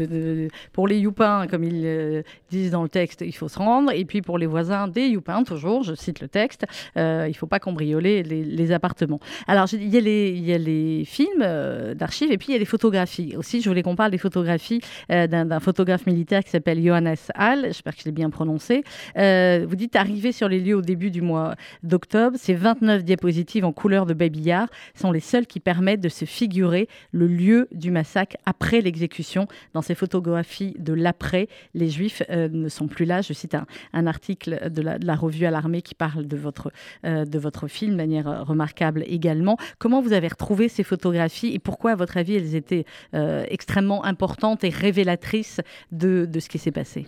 pour 0.72 0.88
les 0.88 0.98
youpins, 0.98 1.46
comme 1.46 1.64
ils 1.64 1.82
euh, 1.84 2.22
disent 2.50 2.70
dans 2.70 2.82
le 2.82 2.88
texte, 2.88 3.22
il 3.26 3.34
faut 3.34 3.48
se 3.48 3.58
rendre. 3.58 3.92
Et 3.92 4.04
puis 4.04 4.22
pour 4.22 4.38
les 4.38 4.46
voisins 4.46 4.88
des 4.88 5.08
youpins, 5.08 5.42
toujours, 5.44 5.82
je 5.82 5.94
cite 5.94 6.20
le 6.20 6.28
texte, 6.28 6.66
il 6.96 7.02
ne 7.02 7.32
faut 7.32 7.46
pas 7.46 7.60
cambrioler 7.60 8.22
les, 8.22 8.44
les 8.44 8.72
appartements. 8.72 9.20
Alors, 9.46 9.67
il 9.72 9.88
y 9.88 10.52
a 10.52 10.58
les, 10.58 11.04
films 11.04 11.42
euh, 11.42 11.94
d'archives 11.94 12.30
et 12.32 12.38
puis 12.38 12.48
il 12.50 12.52
y 12.52 12.56
a 12.56 12.58
les 12.58 12.64
photographies. 12.64 13.34
Aussi, 13.36 13.60
je 13.60 13.68
voulais 13.68 13.82
qu'on 13.82 13.96
parle 13.96 14.10
des 14.10 14.18
photographies 14.18 14.80
euh, 15.10 15.26
d'un 15.26 15.60
photographe 15.60 16.06
militaire 16.06 16.42
qui 16.44 16.50
s'appelle 16.50 16.82
Johannes 16.82 17.16
Hall. 17.36 17.64
J'espère 17.64 17.94
que 17.94 18.00
je 18.00 18.06
l'ai 18.06 18.12
bien 18.12 18.30
prononcé. 18.30 18.84
Euh, 19.16 19.66
vous 19.68 19.76
dites 19.76 19.96
arriver 19.96 20.32
sur 20.32 20.48
les 20.48 20.60
lieux 20.60 20.76
au 20.76 20.82
début 20.82 21.10
du 21.10 21.22
mois 21.22 21.54
d'octobre. 21.82 22.36
Ces 22.38 22.54
29 22.54 23.04
diapositives 23.04 23.64
en 23.64 23.72
couleur 23.72 24.06
de 24.06 24.14
babillard 24.14 24.68
sont 24.94 25.12
les 25.12 25.20
seules 25.20 25.46
qui 25.46 25.60
permettent 25.60 26.00
de 26.00 26.08
se 26.08 26.24
figurer 26.24 26.88
le 27.12 27.26
lieu 27.26 27.68
du 27.72 27.90
massacre 27.90 28.36
après 28.46 28.80
l'exécution. 28.80 29.46
Dans 29.74 29.82
ces 29.82 29.94
photographies 29.94 30.74
de 30.78 30.92
l'après, 30.92 31.48
les 31.74 31.90
Juifs 31.90 32.22
ne 32.30 32.68
sont 32.68 32.88
plus 32.88 33.04
là. 33.04 33.20
Je 33.22 33.32
cite 33.32 33.54
un, 33.92 34.06
article 34.06 34.70
de 34.70 34.82
la, 34.82 34.98
de 34.98 35.06
la, 35.06 35.16
revue 35.16 35.44
à 35.44 35.50
l'armée 35.50 35.82
qui 35.82 35.94
parle 35.94 36.26
de 36.26 36.36
votre, 36.36 36.72
de 37.04 37.38
votre 37.38 37.68
film 37.68 37.92
de 37.92 37.96
manière 37.96 38.46
remarquable 38.46 39.04
également. 39.06 39.57
Comment 39.78 40.00
vous 40.00 40.12
avez 40.12 40.28
retrouvé 40.28 40.68
ces 40.68 40.82
photographies 40.82 41.54
et 41.54 41.58
pourquoi, 41.58 41.92
à 41.92 41.94
votre 41.94 42.16
avis, 42.16 42.34
elles 42.34 42.54
étaient 42.54 42.84
euh, 43.14 43.44
extrêmement 43.48 44.04
importantes 44.04 44.64
et 44.64 44.70
révélatrices 44.70 45.60
de, 45.92 46.26
de 46.26 46.40
ce 46.40 46.48
qui 46.48 46.58
s'est 46.58 46.72
passé? 46.72 47.06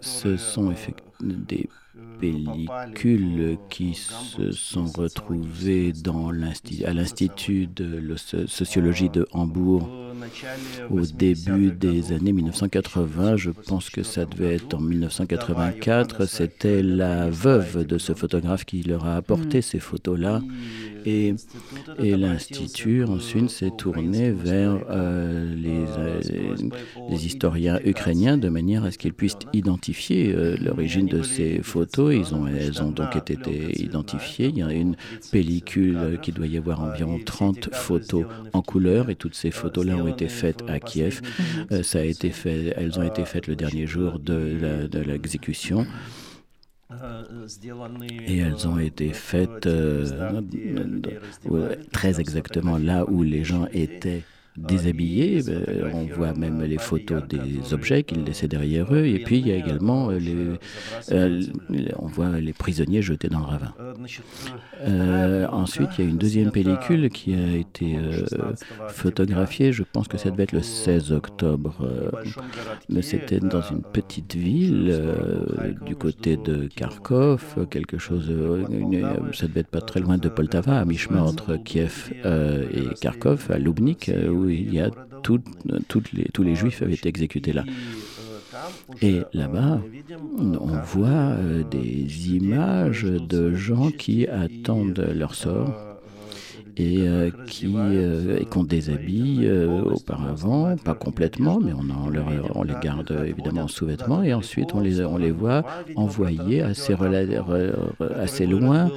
Ce 0.00 0.36
sont 0.36 0.74
des 1.20 1.68
pellicules 2.20 3.58
qui 3.68 3.94
se 3.94 4.52
sont 4.52 4.86
retrouvées 4.86 5.92
dans 5.92 6.30
à 6.30 6.92
l'Institut 6.92 7.66
de 7.66 8.16
sociologie 8.46 9.10
de 9.10 9.26
Hambourg 9.32 10.03
au 10.90 11.00
début 11.00 11.70
des 11.70 12.12
années 12.12 12.32
1980. 12.32 13.36
Je 13.36 13.50
pense 13.50 13.90
que 13.90 14.02
ça 14.02 14.24
devait 14.24 14.54
être 14.54 14.74
en 14.74 14.80
1984. 14.80 16.26
C'était 16.26 16.82
la 16.82 17.30
veuve 17.30 17.86
de 17.86 17.98
ce 17.98 18.12
photographe 18.14 18.64
qui 18.64 18.82
leur 18.82 19.04
a 19.06 19.16
apporté 19.16 19.62
ces 19.62 19.80
photos-là. 19.80 20.42
Et, 21.06 21.34
et 21.98 22.16
l'Institut 22.16 23.04
ensuite 23.04 23.50
s'est 23.50 23.70
tourné 23.70 24.30
vers 24.30 24.78
euh, 24.88 25.54
les, 25.54 25.84
euh, 25.98 26.20
les, 27.10 27.26
historiens 27.26 27.78
ukrainiens 27.84 28.38
de 28.38 28.48
manière 28.48 28.84
à 28.84 28.90
ce 28.90 28.96
qu'ils 28.96 29.12
puissent 29.12 29.36
identifier 29.52 30.32
euh, 30.34 30.56
l'origine 30.58 31.06
de 31.06 31.22
ces 31.22 31.60
photos. 31.62 32.14
Ils 32.14 32.34
ont, 32.34 32.46
elles 32.46 32.82
ont 32.82 32.90
donc 32.90 33.16
été 33.16 33.36
identifiées. 33.82 34.48
Il 34.48 34.58
y 34.58 34.62
a 34.62 34.72
une 34.72 34.96
pellicule 35.30 36.18
qui 36.22 36.32
doit 36.32 36.46
y 36.46 36.56
avoir 36.56 36.80
environ 36.80 37.18
30 37.24 37.74
photos 37.74 38.24
en 38.54 38.62
couleur 38.62 39.10
et 39.10 39.14
toutes 39.14 39.34
ces 39.34 39.50
photos-là 39.50 39.96
ont 40.04 40.08
été 40.08 40.28
faites 40.28 40.62
à 40.68 40.80
Kiev. 40.80 41.20
ça 41.82 41.98
a 41.98 42.02
été 42.02 42.30
fait, 42.30 42.74
elles 42.76 42.98
ont 42.98 43.02
été 43.02 43.24
faites 43.24 43.46
le 43.46 43.56
dernier 43.56 43.86
jour 43.86 44.18
de 44.18 44.88
l'exécution. 45.06 45.86
Et 48.26 48.38
elles 48.38 48.68
ont 48.68 48.78
été 48.78 49.12
faites 49.12 49.66
euh, 49.66 50.44
très 51.92 52.20
exactement 52.20 52.78
là 52.78 53.04
où 53.08 53.22
les 53.22 53.44
gens 53.44 53.66
étaient 53.72 54.22
déshabillés. 54.56 55.42
Euh, 55.48 55.90
on 55.92 56.04
voit 56.04 56.32
même 56.32 56.62
les 56.62 56.78
photos 56.78 57.22
des 57.26 57.72
objets 57.72 58.04
qu'ils 58.04 58.24
laissaient 58.24 58.48
derrière 58.48 58.94
eux. 58.94 59.06
Et 59.06 59.18
puis 59.18 59.38
il 59.38 59.48
y 59.48 59.52
a 59.52 59.56
également 59.56 60.10
euh, 60.10 60.18
les, 60.18 61.92
on 61.98 62.06
voit 62.06 62.40
les 62.40 62.52
prisonniers 62.52 63.02
jetés 63.02 63.28
dans 63.28 63.40
le 63.40 63.44
ravin. 63.44 63.74
ensuite, 65.50 65.90
il 65.98 66.04
y 66.04 66.06
a 66.06 66.10
une 66.10 66.18
deuxième 66.18 66.50
pellicule 66.50 67.10
qui 67.10 67.34
a 67.34 67.56
été 67.56 67.96
photographiée. 68.88 69.72
Je 69.72 69.82
pense 69.82 70.08
que 70.08 70.18
ça 70.18 70.30
devait 70.30 70.44
être 70.44 70.52
le 70.52 70.62
16 70.62 71.12
octobre. 71.12 71.74
mais 72.88 73.02
c'était 73.02 73.40
dans 73.40 73.62
une 73.62 73.82
petite 73.82 74.34
ville 74.34 75.00
du 75.84 75.96
côté 75.96 76.36
de 76.36 76.68
Kharkov, 76.68 77.66
quelque 77.70 77.98
chose. 77.98 78.32
ça 79.32 79.46
devait 79.48 79.60
être 79.60 79.68
pas 79.68 79.80
très 79.80 80.00
loin 80.00 80.18
de 80.18 80.28
Poltava, 80.28 80.78
à 80.78 80.84
mi-chemin 80.84 81.22
entre 81.22 81.56
Kiev 81.56 82.12
et 82.24 82.94
Kharkov, 83.00 83.50
à 83.50 83.58
Lubnik, 83.58 84.10
où 84.30 84.43
il 84.48 84.72
y 84.72 84.80
a 84.80 84.90
les, 86.12 86.24
tous 86.32 86.42
les 86.42 86.54
juifs 86.54 86.82
avaient 86.82 86.94
été 86.94 87.08
exécutés 87.08 87.52
là. 87.52 87.64
Et 89.02 89.22
là-bas, 89.32 89.80
on 90.38 90.80
voit 90.82 91.08
euh, 91.08 91.64
des 91.64 92.28
images 92.34 93.02
de 93.04 93.54
gens 93.54 93.90
qui 93.90 94.26
attendent 94.26 95.06
leur 95.14 95.34
sort 95.34 95.93
et 96.76 97.08
euh, 97.08 97.30
qui 97.46 97.72
euh, 97.76 98.38
et 98.38 98.44
qu'on 98.44 98.64
déshabille 98.64 99.50
auparavant, 99.50 100.76
pas 100.76 100.94
complètement, 100.94 101.60
mais 101.60 101.72
on, 101.72 101.84
on 102.54 102.62
les 102.62 102.74
garde 102.82 103.16
évidemment 103.26 103.62
en 103.62 103.68
sous-vêtements 103.68 104.22
et 104.22 104.34
ensuite 104.34 104.74
on 104.74 104.80
les, 104.80 105.04
on 105.04 105.16
les 105.16 105.30
voit 105.30 105.64
envoyés 105.96 106.62
assez, 106.62 106.94
loin. 108.46 108.90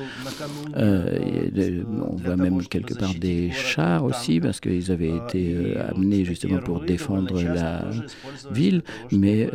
on 0.75 2.15
voit 2.15 2.35
même 2.35 2.63
quelque 2.67 2.93
part 2.93 3.13
des 3.13 3.51
chars 3.51 4.03
aussi 4.03 4.39
parce 4.39 4.59
qu'ils 4.59 4.91
avaient 4.91 5.15
été 5.15 5.77
amenés 5.77 6.25
justement 6.25 6.59
pour 6.59 6.81
défendre 6.81 7.41
la 7.41 7.85
ville, 8.51 8.81
mais 9.11 9.49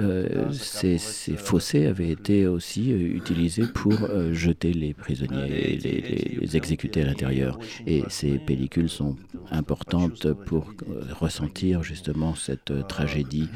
ces, 0.52 0.98
ces, 0.98 1.36
fossés 1.36 1.86
avaient 1.86 2.10
été 2.10 2.46
aussi 2.46 2.90
utilisés 2.90 3.66
pour 3.74 3.94
jeter 4.32 4.72
les 4.72 4.94
prisonniers 4.94 5.74
et 5.74 5.76
les, 5.78 6.38
les 6.40 6.56
exécuter 6.56 7.02
à 7.02 7.06
l'intérieur. 7.06 7.58
Et 7.86 8.02
ces 8.12 8.38
pellicules 8.38 8.90
sont 8.90 9.16
importantes 9.50 10.32
pour 10.46 10.72
ressentir 11.18 11.82
justement 11.82 12.34
cette 12.34 12.86
tragédie. 12.86 13.48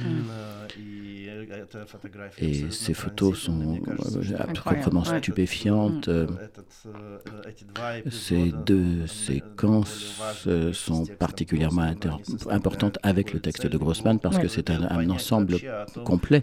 Et 2.38 2.70
ces 2.70 2.94
photos 2.94 3.38
sont 3.38 3.78
proprement 4.54 5.04
stupéfiantes. 5.04 6.08
Ces 8.10 8.52
deux 8.64 9.06
séquences 9.06 10.20
sont 10.72 11.06
particulièrement 11.06 11.90
importantes 12.50 12.98
avec 13.02 13.32
le 13.32 13.40
texte 13.40 13.66
de 13.66 13.78
Grossman 13.78 14.18
parce 14.18 14.38
que 14.38 14.48
c'est 14.48 14.70
un, 14.70 15.10
ensemble 15.10 15.58
complet 16.04 16.42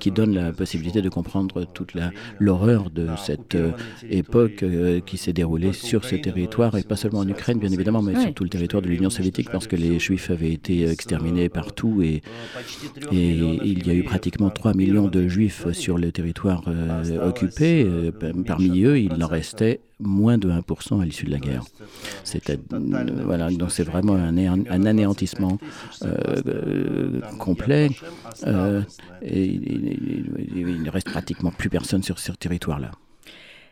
qui 0.00 0.10
donne 0.10 0.34
la 0.34 0.52
possibilité 0.52 1.02
de 1.02 1.08
comprendre 1.08 1.64
toute 1.64 1.92
l'horreur 2.38 2.90
de 2.90 3.08
cette 3.16 3.56
époque 4.08 4.64
qui 5.06 5.16
s'est 5.16 5.32
déroulée 5.32 5.72
sur 5.72 6.04
ce 6.04 6.16
territoire 6.16 6.76
et 6.76 6.82
pas 6.82 6.96
seulement 6.96 7.20
en 7.20 7.28
Ukraine 7.28 7.58
bien 7.58 7.70
évidemment 7.70 8.02
mais 8.02 8.20
sur 8.20 8.34
tout 8.34 8.44
le 8.44 8.50
territoire 8.50 8.82
de 8.82 8.88
l'Union 8.88 9.10
soviétique 9.10 9.50
parce 9.50 9.66
que 9.66 9.76
les 9.76 9.98
juifs 9.98 10.30
avaient 10.30 10.52
été 10.52 10.88
exterminés 10.88 11.48
partout 11.48 12.02
et, 12.02 12.22
et 13.12 13.30
il 13.30 13.86
y 13.86 13.90
a 13.90 13.94
eu 13.94 14.04
pratiquement 14.04 14.50
3 14.56 14.72
millions 14.74 15.06
de 15.06 15.28
juifs 15.28 15.70
sur 15.72 15.98
le 15.98 16.10
territoire 16.10 16.62
euh, 16.66 17.28
occupé. 17.28 17.84
Euh, 17.86 18.10
parmi 18.46 18.84
eux, 18.84 18.98
il 18.98 19.22
en 19.22 19.28
restait 19.28 19.80
moins 20.00 20.38
de 20.38 20.50
1% 20.50 21.02
à 21.02 21.04
l'issue 21.04 21.26
de 21.26 21.30
la 21.30 21.38
guerre. 21.38 21.62
C'est 22.24 22.58
voilà, 22.70 23.50
donc 23.50 23.70
c'est 23.70 23.84
vraiment 23.84 24.14
un, 24.14 24.86
anéantissement 24.86 25.58
euh, 26.02 27.20
complet. 27.38 27.90
et 29.22 29.44
il 29.44 30.82
ne 30.82 30.90
reste 30.90 31.10
pratiquement 31.10 31.50
plus 31.50 31.68
personne 31.68 32.02
sur 32.02 32.18
ce 32.18 32.32
territoire-là. 32.32 32.92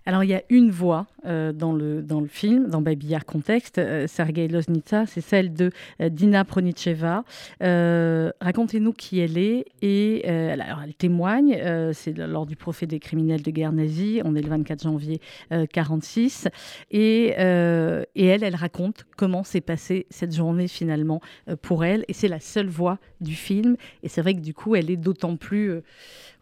Alors, 0.06 0.22
il 0.22 0.30
y 0.30 0.34
a 0.34 0.42
une 0.50 0.70
voix 0.70 1.06
euh, 1.24 1.52
dans, 1.52 1.72
le, 1.72 2.02
dans 2.02 2.20
le 2.20 2.26
film, 2.26 2.68
dans 2.68 2.82
Babillard 2.82 3.24
Contexte, 3.24 3.78
euh, 3.78 4.06
Sergei 4.06 4.48
Loznitsa, 4.48 5.06
c'est 5.06 5.22
celle 5.22 5.54
de 5.54 5.70
euh, 6.02 6.10
Dina 6.10 6.44
Pronicheva. 6.44 7.24
Racontez-nous 7.60 8.92
qui 8.92 9.20
elle 9.20 9.38
est. 9.38 9.64
Et 9.80 10.28
alors, 10.28 10.82
elle 10.84 10.94
témoigne, 10.94 11.58
c'est 11.92 12.16
lors 12.16 12.46
du 12.46 12.56
procès 12.56 12.86
des 12.86 12.98
criminels 12.98 13.42
de 13.42 13.50
guerre 13.50 13.72
nazie, 13.72 14.20
on 14.24 14.34
est 14.34 14.42
le 14.42 14.48
24 14.48 14.82
janvier 14.82 15.20
1946. 15.50 16.48
Et, 16.90 17.28
et 17.28 18.26
elle, 18.26 18.42
elle 18.42 18.54
raconte 18.54 19.06
comment 19.16 19.44
s'est 19.44 19.60
passée 19.60 20.06
cette 20.10 20.34
journée 20.34 20.68
finalement 20.68 21.20
pour 21.62 21.84
elle. 21.84 22.04
Et 22.08 22.12
c'est 22.12 22.28
la 22.28 22.40
seule 22.40 22.68
voix 22.68 22.98
du 23.20 23.34
film. 23.34 23.76
Et 24.02 24.08
c'est 24.08 24.22
vrai 24.22 24.34
que 24.34 24.40
du 24.40 24.54
coup, 24.54 24.74
elle 24.76 24.90
est 24.90 24.96
d'autant 24.96 25.36
plus 25.36 25.80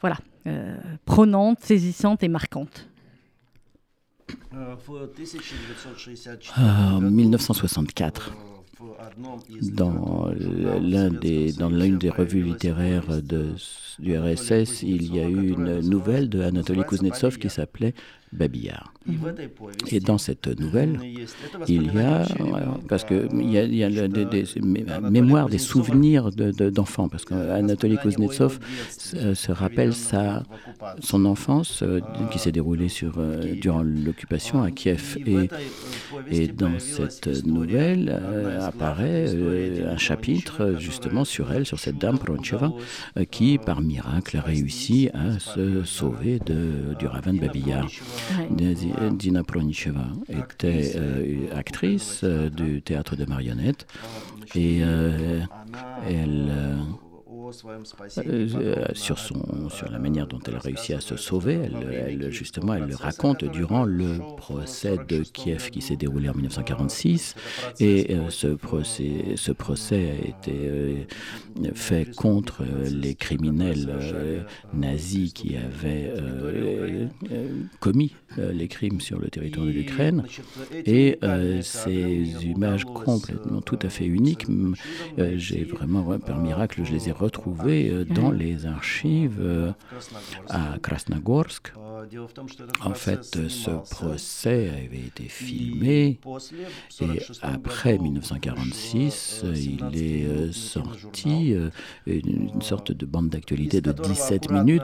voilà, 0.01 0.19
prenante, 1.05 1.61
saisissante 1.61 2.23
et 2.23 2.29
marquante. 2.29 2.89
En 6.57 7.01
1964, 7.01 8.33
dans 9.73 10.31
l'une 10.31 11.99
des 11.99 12.11
revues 12.11 12.43
littéraires 12.43 13.23
du 13.99 14.19
RSS, 14.19 14.83
il 14.83 15.15
y 15.15 15.21
a 15.21 15.29
eu 15.29 15.53
une 15.53 15.81
nouvelle 15.81 16.29
de 16.29 16.43
Anatoly 16.43 16.83
Kuznetsov 16.85 17.39
qui 17.39 17.51
s'appelait 17.51 17.95
Babillard. 18.33 18.93
Et 19.91 20.01
dans 20.01 20.19
cette 20.19 20.47
nouvelle, 20.61 20.99
il 21.67 21.93
y 21.93 21.99
a, 21.99 22.25
parce 22.89 23.05
qu'il 23.05 23.51
y 23.51 23.59
a, 23.59 23.65
il 23.65 23.75
y 23.75 23.85
a 23.85 24.09
des, 24.09 24.45
mémoires, 25.03 25.49
des 25.49 25.59
souvenirs 25.59 26.31
d'enfants, 26.31 27.09
parce 27.09 27.25
qu'Anatoly 27.25 27.99
Kuznetsov 27.99 28.59
se, 28.89 29.53
rappelle 29.53 29.93
sa, 29.93 30.45
son 31.01 31.25
enfance 31.25 31.83
euh, 31.83 32.01
qui 32.31 32.39
s'est 32.39 32.53
déroulée 32.53 32.89
sur, 32.89 33.15
euh, 33.19 33.55
durant 33.61 33.83
l'occupation 33.83 34.63
à 34.63 34.71
Kiev. 34.71 35.19
Et, 35.27 35.49
et 36.31 36.47
dans 36.49 36.79
cette 36.79 37.45
nouvelle 37.45 38.09
euh, 38.09 38.61
apparaît 38.67 39.27
un 39.87 39.97
chapitre 39.97 40.77
justement 40.79 41.25
sur 41.25 41.53
elle, 41.53 41.67
sur 41.67 41.79
cette 41.79 41.99
dame 41.99 42.19
Proncheva, 42.19 42.73
qui 43.31 43.59
par 43.59 43.81
miracle 43.81 44.37
a 44.37 44.43
réussi 44.43 45.11
à 45.13 45.39
se 45.39 45.83
sauver 45.85 46.39
de, 46.39 46.95
du 46.99 47.07
ravin 47.07 47.33
de 47.33 47.41
Babillard. 47.41 47.89
Dina 49.13 49.43
Pronicheva 49.43 50.09
était 50.29 50.93
euh, 50.97 51.47
actrice 51.55 52.21
euh, 52.25 52.49
du 52.49 52.83
théâtre 52.83 53.17
de 53.17 53.25
marionnettes. 53.25 53.87
Et 54.55 54.81
euh, 54.83 55.41
elle 56.09 56.51
euh, 58.19 58.87
sur, 58.95 59.19
son, 59.19 59.69
sur 59.69 59.91
la 59.91 59.99
manière 59.99 60.27
dont 60.27 60.41
elle 60.47 60.57
a 60.57 60.59
réussi 60.59 60.95
à 60.95 61.01
se 61.01 61.17
sauver. 61.17 61.55
Elle, 61.55 62.31
justement, 62.31 62.75
elle 62.75 62.87
le 62.87 62.97
raconte 62.97 63.45
durant 63.45 63.85
le 63.85 64.19
procès 64.37 64.97
de 65.09 65.23
Kiev 65.23 65.71
qui 65.71 65.81
s'est 65.81 65.97
déroulé 65.97 66.29
en 66.29 66.35
1946. 66.35 67.35
Et 67.81 68.15
euh, 68.15 68.31
ce, 68.31 68.49
procès, 68.49 69.35
ce 69.37 69.53
procès 69.53 70.11
a 70.11 70.29
été 70.29 70.53
euh, 70.55 71.05
fait 71.75 72.15
contre 72.15 72.63
les 72.91 73.15
criminels 73.15 74.45
nazis 74.73 75.33
qui 75.33 75.57
avaient 75.57 76.13
commis 77.81 78.15
les 78.37 78.69
crimes 78.69 79.01
sur 79.01 79.19
le 79.19 79.29
territoire 79.29 79.67
de 79.67 79.73
l'Ukraine. 79.73 80.25
Et 80.87 81.19
ces 81.63 82.45
images 82.45 82.85
complètement 82.85 83.61
tout 83.61 83.79
à 83.83 83.89
fait 83.89 84.07
uniques, 84.07 84.47
j'ai 85.37 85.65
vraiment, 85.65 86.19
par 86.19 86.39
miracle, 86.41 86.83
je 86.85 86.93
les 86.93 87.09
ai 87.09 87.13
retrouvées 87.13 87.91
euh, 87.91 88.05
dans 88.05 88.31
les 88.31 88.67
archives 88.67 89.39
euh, 89.41 89.73
à 90.49 90.77
Krasnogorsk. 90.83 91.73
En 92.85 92.95
fait, 92.95 93.49
ce 93.49 93.71
procès 93.91 94.71
avait 94.71 95.07
été 95.07 95.25
filmé 95.25 96.19
et 97.01 97.23
après 97.43 97.99
1946, 97.99 99.45
il 99.55 99.85
est 99.95 100.25
euh, 100.25 100.53
sorti 100.53 101.55
une 102.07 102.63
sorte 102.63 102.93
de 102.93 103.07
bande 103.07 103.29
d'actualité 103.29 103.81
de 103.81 103.93
17 103.93 104.51
minutes 104.51 104.83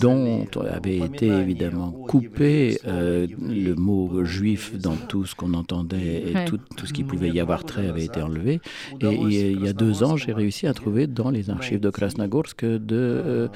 dont 0.00 0.46
avait 0.70 0.98
été 0.98 1.26
évidemment 1.26 1.90
coupé 1.90 2.71
le 2.84 3.74
mot 3.74 4.24
juif 4.24 4.78
dans 4.78 4.96
tout 4.96 5.24
ce 5.26 5.34
qu'on 5.34 5.54
entendait 5.54 6.24
et 6.28 6.44
tout, 6.46 6.58
tout 6.76 6.86
ce 6.86 6.92
qui 6.92 7.04
pouvait 7.04 7.30
y 7.30 7.40
avoir 7.40 7.64
trait 7.64 7.88
avait 7.88 8.04
été 8.04 8.20
enlevé. 8.20 8.60
Et 9.00 9.14
il 9.14 9.62
y 9.62 9.68
a 9.68 9.72
deux 9.72 10.02
ans, 10.02 10.16
j'ai 10.16 10.32
réussi 10.32 10.66
à 10.66 10.74
trouver 10.74 11.06
dans 11.06 11.30
les 11.30 11.50
archives 11.50 11.80
de 11.80 11.90
Krasnogorsk 11.90 12.64
de 12.64 12.80
euh, 12.90 13.48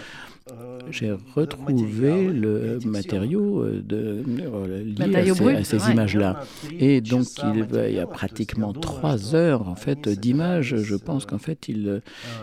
j'ai 0.90 1.12
retrouvé 1.35 2.28
le 2.28 2.78
matériau 2.85 3.64
euh, 3.64 3.82
de, 3.85 4.22
euh, 4.40 4.85
lié 4.85 5.30
à 5.56 5.64
ces, 5.64 5.90
images-là. 5.90 6.44
Et 6.78 7.00
donc, 7.00 7.26
il, 7.42 7.92
y 7.92 7.98
a 7.98 8.06
pratiquement 8.06 8.72
trois 8.72 9.35
heures 9.35 9.68
en 9.68 9.74
fait, 9.74 10.09
d'images. 10.09 10.76
Je 10.76 10.94
pense 10.94 11.26
qu'en 11.26 11.38
fait, 11.38 11.68
il, 11.68 12.00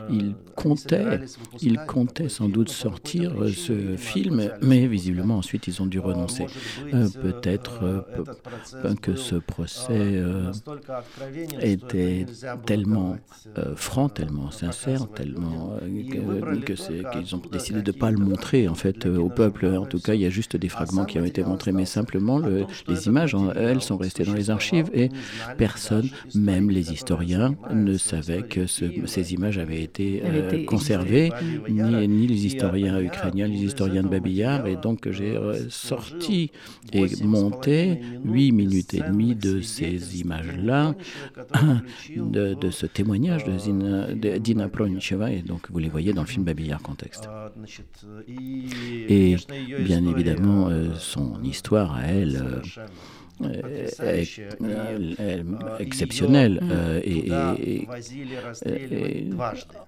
il, 0.10 0.36
comptait, 0.56 1.22
il 1.62 1.78
comptait 1.88 2.28
sans 2.28 2.50
doute 2.50 2.70
sortir 2.70 3.36
ce 3.56 3.96
film, 3.96 4.50
mais 4.62 4.86
visiblement, 4.88 5.38
ensuite, 5.38 5.68
ils 5.68 5.82
ont 5.82 5.86
dû 5.86 6.00
renoncer. 6.00 6.48
Peut-être 6.92 8.06
que 9.02 9.16
ce 9.16 9.36
procès 9.36 10.22
était 11.62 12.26
tellement 12.66 13.16
franc, 13.76 14.10
tellement 14.10 14.52
sincère, 14.52 15.08
tellement 15.10 15.78
que, 15.80 17.13
qu'ils 17.13 17.36
ont 17.36 17.42
décidé 17.50 17.82
de 17.82 17.93
pas 17.94 18.12
le 18.12 18.18
montrer 18.18 18.68
en 18.68 18.76
fait 18.76 19.06
euh, 19.06 19.18
au 19.18 19.30
peuple. 19.30 19.66
En 19.68 19.86
tout 19.86 20.00
cas, 20.00 20.14
il 20.14 20.22
y 20.22 20.26
a 20.26 20.30
juste 20.30 20.56
des 20.56 20.70
fragments 20.70 21.06
qui 21.06 21.20
ont 21.20 21.26
été 21.26 21.44
montrés, 21.44 21.72
mais 21.72 21.86
simplement 21.86 22.40
les 22.88 23.08
images, 23.08 23.36
elles, 23.56 23.82
sont 23.82 23.98
restées 23.98 24.24
dans 24.24 24.34
les 24.34 24.50
archives 24.50 24.90
et 24.94 25.10
personne, 25.58 26.10
même 26.36 26.70
les 26.70 26.92
historiens, 26.92 27.56
ne 27.74 27.98
savait 27.98 28.44
que 28.44 28.68
ces 28.68 29.34
images 29.34 29.58
avaient 29.58 29.82
été 29.82 30.22
euh, 30.24 30.66
conservées, 30.66 31.32
ni, 31.70 32.08
ni, 32.08 32.28
les 32.28 32.46
historiens 32.46 33.00
ukrainiens, 33.00 33.48
les 33.48 33.64
historiens 33.64 34.04
de 34.04 34.10
Babillard. 34.10 34.68
Et 34.68 34.76
donc, 34.76 35.10
j'ai 35.12 35.38
sorti 35.70 36.52
et 36.92 37.06
monté 37.24 38.00
huit 38.26 38.52
minutes 38.52 38.94
et 38.94 39.02
demie 39.02 39.36
de 39.36 39.62
ces 39.62 40.20
images-là, 40.20 40.96
de, 42.16 42.70
ce 42.70 42.86
témoignage 42.86 43.44
de, 43.46 44.38
Dina 44.38 44.68
Pronicheva. 44.70 45.32
Et 45.32 45.42
donc, 45.42 45.70
vous 45.72 45.80
les 45.80 45.90
voyez 45.90 46.14
dans 46.14 46.22
le 46.22 46.28
film 46.28 46.44
Babillard 46.44 46.82
Contexte. 46.82 47.28
Et 48.28 49.36
bien 49.80 50.06
évidemment, 50.06 50.69
euh, 50.69 50.93
son 50.98 51.41
histoire 51.43 51.96
à 51.96 52.04
elle 52.04 52.62
exceptionnelle. 55.80 56.62
et, 57.04 57.32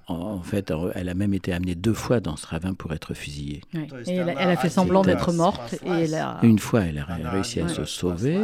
en 0.07 0.41
fait, 0.41 0.73
elle 0.95 1.09
a 1.09 1.13
même 1.13 1.33
été 1.33 1.53
amenée 1.53 1.75
deux 1.75 1.93
fois 1.93 2.19
dans 2.19 2.35
ce 2.35 2.47
ravin 2.47 2.73
pour 2.73 2.93
être 2.93 3.13
fusillée. 3.13 3.61
Et 4.07 4.15
elle, 4.15 4.29
a 4.29 4.57
fait 4.57 4.69
semblant 4.69 5.03
d'être 5.03 5.31
morte. 5.33 5.75
Et 5.85 6.07
Une 6.43 6.59
fois, 6.59 6.81
elle 6.81 6.97
a 6.97 7.29
réussi 7.29 7.59
à 7.59 7.67
se 7.67 7.85
sauver, 7.85 8.39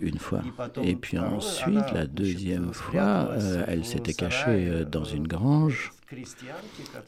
une 0.00 0.18
fois. 0.18 0.42
Et 0.82 0.96
puis 0.96 1.18
ensuite, 1.18 1.92
la 1.92 2.06
deuxième 2.06 2.72
fois, 2.72 3.30
elle 3.66 3.84
s'était 3.84 4.14
cachée 4.14 4.84
dans 4.90 5.04
une 5.04 5.26
grange 5.26 5.92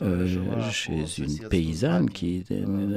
euh, 0.02 0.70
chez 0.70 1.04
une 1.18 1.48
paysanne 1.48 2.10
qui 2.10 2.44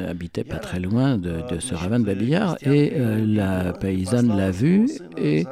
habitait 0.08 0.44
pas 0.44 0.58
très 0.58 0.80
loin 0.80 1.18
de, 1.18 1.44
ce 1.60 1.76
ravin 1.76 2.00
de 2.00 2.06
Babillard 2.06 2.58
et 2.62 2.94
euh, 2.96 3.26
la 3.26 3.74
paysanne 3.74 4.36
l'a 4.36 4.52
vue 4.52 4.90
et, 5.18 5.46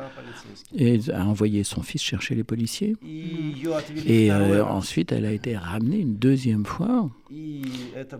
et, 0.75 0.99
a 1.11 1.25
envoyé 1.25 1.63
son 1.63 1.81
fils 1.81 2.01
chercher 2.01 2.35
les 2.35 2.43
policiers. 2.43 2.95
Et 4.05 4.31
euh, 4.31 4.63
ensuite, 4.65 5.11
elle 5.11 5.25
a 5.25 5.31
été 5.31 5.55
ramenée 5.57 5.99
une 5.99 6.15
deuxième 6.15 6.65
fois 6.65 7.09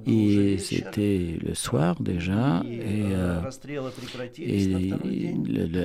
et 0.06 0.58
c'était 0.60 1.40
le 1.44 1.56
soir 1.56 2.00
déjà. 2.00 2.64
Et, 2.70 3.06
euh, 3.12 3.42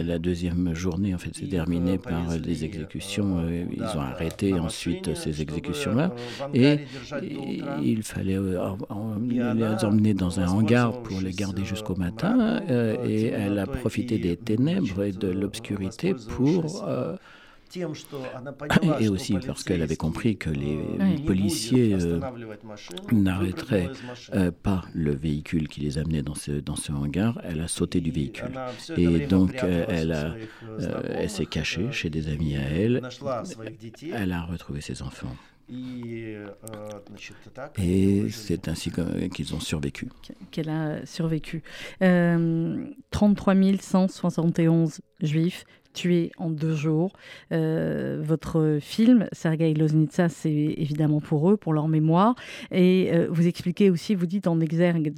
la 0.04 0.18
deuxième 0.18 0.74
journée, 0.74 1.14
en 1.14 1.18
fait, 1.18 1.34
s'est 1.34 1.46
terminée 1.46 1.96
par 1.96 2.38
des 2.38 2.64
exécutions. 2.64 3.38
Euh, 3.38 3.64
ils 3.72 3.82
ont 3.82 4.00
arrêté 4.00 4.52
ensuite 4.54 5.14
ces 5.14 5.40
exécutions-là. 5.40 6.12
Et, 6.52 6.80
il 7.82 8.02
fallait 8.02 8.38
les 8.38 9.84
emmener 9.84 10.14
dans 10.14 10.40
un 10.40 10.48
hangar 10.48 11.02
pour 11.02 11.20
les 11.20 11.32
garder 11.32 11.64
jusqu'au 11.64 11.96
matin. 11.96 12.62
et 12.68 13.26
elle 13.26 13.58
a 13.58 13.66
profité 13.66 14.18
des 14.18 14.36
ténèbres 14.36 15.02
et 15.02 15.12
de 15.12 15.28
l'obscurité 15.28 16.14
pour 16.36 17.18
et 19.00 19.08
aussi 19.08 19.36
parce 19.44 19.64
qu'elle 19.64 19.82
avait 19.82 19.96
compris 19.96 20.36
que 20.36 20.50
les 20.50 20.78
policiers 21.26 21.94
euh, 21.94 22.20
n'arrêteraient 23.12 23.90
euh, 24.34 24.50
pas 24.50 24.82
le 24.94 25.12
véhicule 25.12 25.68
qui 25.68 25.80
les 25.80 25.98
amenait 25.98 26.22
dans 26.22 26.34
ce, 26.34 26.52
dans 26.52 26.76
ce 26.76 26.92
hangar, 26.92 27.40
elle 27.42 27.60
a 27.60 27.68
sauté 27.68 28.00
du 28.00 28.10
véhicule. 28.10 28.52
Et 28.96 29.26
donc 29.26 29.62
euh, 29.62 29.84
elle, 29.88 30.12
a, 30.12 30.34
elle 31.08 31.30
s'est 31.30 31.46
cachée 31.46 31.90
chez 31.90 32.10
des 32.10 32.28
amis 32.28 32.56
à 32.56 32.62
elle. 32.62 33.02
Elle 34.12 34.32
a 34.32 34.42
retrouvé 34.42 34.80
ses 34.80 35.02
enfants. 35.02 35.34
Et 37.78 38.28
c'est 38.30 38.68
ainsi 38.68 38.92
qu'ils 39.34 39.54
ont 39.54 39.60
survécu. 39.60 40.10
Qu'elle 40.50 40.68
a 40.68 41.06
survécu. 41.06 41.62
33 41.98 43.54
171 43.80 45.00
juifs 45.22 45.64
tué 45.94 46.32
en 46.36 46.50
deux 46.50 46.74
jours. 46.74 47.12
Euh, 47.52 48.20
votre 48.22 48.78
film, 48.80 49.26
Sergei 49.32 49.72
Loznitsa, 49.72 50.28
c'est 50.28 50.50
évidemment 50.50 51.20
pour 51.20 51.50
eux, 51.50 51.56
pour 51.56 51.72
leur 51.72 51.88
mémoire. 51.88 52.34
Et 52.70 53.10
euh, 53.14 53.28
vous 53.30 53.46
expliquez 53.46 53.88
aussi, 53.88 54.14
vous 54.14 54.26
dites 54.26 54.46
en 54.46 54.60
exergue 54.60 55.14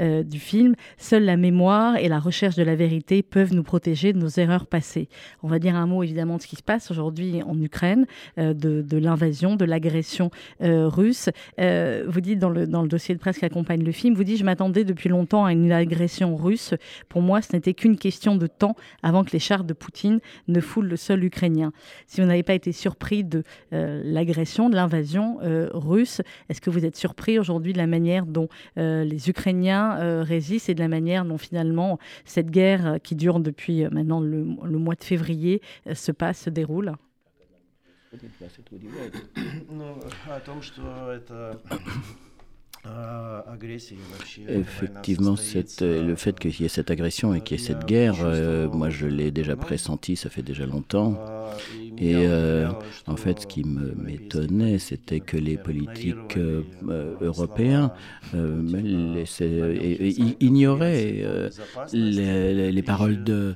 euh, 0.00 0.22
du 0.24 0.40
film, 0.40 0.74
seule 0.98 1.24
la 1.24 1.36
mémoire 1.36 1.96
et 1.96 2.08
la 2.08 2.18
recherche 2.18 2.56
de 2.56 2.64
la 2.64 2.74
vérité 2.74 3.22
peuvent 3.22 3.54
nous 3.54 3.62
protéger 3.62 4.12
de 4.12 4.18
nos 4.18 4.28
erreurs 4.28 4.66
passées. 4.66 5.08
On 5.42 5.48
va 5.48 5.60
dire 5.60 5.76
un 5.76 5.86
mot 5.86 6.02
évidemment 6.02 6.38
de 6.38 6.42
ce 6.42 6.48
qui 6.48 6.56
se 6.56 6.62
passe 6.62 6.90
aujourd'hui 6.90 7.42
en 7.42 7.60
Ukraine, 7.60 8.06
de, 8.38 8.52
de 8.52 8.96
l'invasion, 8.96 9.56
de 9.56 9.64
l'agression 9.64 10.30
russe. 10.60 11.28
vous 11.58 12.20
dites 12.20 12.38
dans 12.38 12.48
le, 12.48 12.66
dans 12.66 12.82
le 12.82 12.88
dossier 12.88 13.14
de 13.14 13.20
presse 13.20 13.38
qui 13.38 13.44
accompagne 13.44 13.84
le 13.84 13.92
film, 13.92 14.14
vous 14.14 14.24
dites, 14.24 14.38
je 14.38 14.44
m'attendais 14.44 14.84
depuis 14.84 15.08
longtemps 15.08 15.44
à 15.44 15.52
une 15.52 15.70
agression 15.72 16.36
russe. 16.36 16.74
Pour 17.08 17.22
moi, 17.22 17.42
ce 17.42 17.52
n'était 17.52 17.74
qu'une 17.74 17.98
question 17.98 18.36
de 18.36 18.46
temps 18.46 18.76
avant 19.02 19.24
que 19.24 19.32
les 19.32 19.38
chars 19.38 19.64
de 19.64 19.74
Poutine 19.74 20.05
ne 20.48 20.60
foule 20.60 20.88
le 20.88 20.96
sol 20.96 21.24
ukrainien. 21.24 21.72
Si 22.06 22.20
vous 22.20 22.26
n'avez 22.26 22.42
pas 22.42 22.54
été 22.54 22.72
surpris 22.72 23.24
de 23.24 23.42
euh, 23.72 24.02
l'agression, 24.04 24.68
de 24.68 24.74
l'invasion 24.74 25.38
euh, 25.42 25.68
russe, 25.72 26.20
est-ce 26.48 26.60
que 26.60 26.70
vous 26.70 26.84
êtes 26.84 26.96
surpris 26.96 27.38
aujourd'hui 27.38 27.72
de 27.72 27.78
la 27.78 27.86
manière 27.86 28.26
dont 28.26 28.48
euh, 28.78 29.04
les 29.04 29.28
Ukrainiens 29.28 30.22
résistent 30.22 30.70
et 30.70 30.74
de 30.74 30.80
la 30.80 30.88
manière 30.88 31.24
dont 31.24 31.38
finalement 31.38 31.98
cette 32.24 32.50
guerre 32.50 32.98
qui 33.02 33.14
dure 33.14 33.40
depuis 33.40 33.84
maintenant 33.90 34.20
le, 34.20 34.78
mois 34.78 34.94
de 34.94 35.04
février 35.04 35.60
se 35.92 36.12
passe, 36.12 36.42
se 36.42 36.50
déroule? 36.50 36.92
Effectivement, 44.48 45.34
le 45.80 46.14
fait 46.14 46.38
qu'il 46.38 46.60
y 46.60 46.64
ait 46.64 46.68
cette 46.68 46.90
agression 46.90 47.34
et 47.34 47.40
qu'il 47.40 47.58
y 47.58 47.62
ait 47.62 47.64
cette 47.64 47.86
guerre, 47.86 48.16
euh, 48.22 48.68
moi 48.68 48.90
je 48.90 49.06
l'ai 49.06 49.30
déjà 49.30 49.56
pressenti, 49.56 50.16
ça 50.16 50.30
fait 50.30 50.42
déjà 50.42 50.66
longtemps. 50.66 51.18
Et 51.98 52.14
euh, 52.16 52.68
en 53.06 53.16
fait, 53.16 53.40
ce 53.40 53.46
qui 53.46 53.64
m'étonnait, 53.64 54.78
c'était 54.78 55.20
que 55.20 55.36
les 55.36 55.56
politiques 55.56 56.36
euh, 56.36 56.62
européens 57.20 57.92
ignoraient 60.40 61.24
les, 61.92 62.72
les, 62.72 62.82
paroles 62.82 63.24
de 63.24 63.54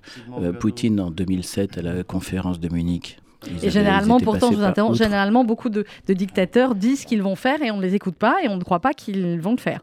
Poutine 0.59 1.01
en 1.01 1.11
2007 1.11 1.79
à 1.79 1.83
la 1.83 2.03
conférence 2.05 2.61
de 2.61 2.69
Munich 2.73 3.19
et 3.63 3.71
généralement, 3.71 4.21
pourtant, 4.21 4.51
je 4.53 4.57
vous 4.57 4.65
interromps, 4.65 4.99
généralement, 4.99 5.45
beaucoup 5.45 5.69
de, 5.69 5.85
dictateurs 6.09 6.75
disent 6.75 7.05
qu'ils 7.05 7.23
vont 7.23 7.37
faire 7.37 7.63
et 7.63 7.71
on 7.71 7.77
ne 7.77 7.83
les 7.83 7.95
écoute 7.95 8.17
pas 8.17 8.37
et 8.43 8.49
on 8.49 8.57
ne 8.57 8.63
croit 8.63 8.81
pas 8.81 8.93
qu'ils 8.93 9.41
vont 9.41 9.53
le 9.53 9.59
faire. 9.59 9.81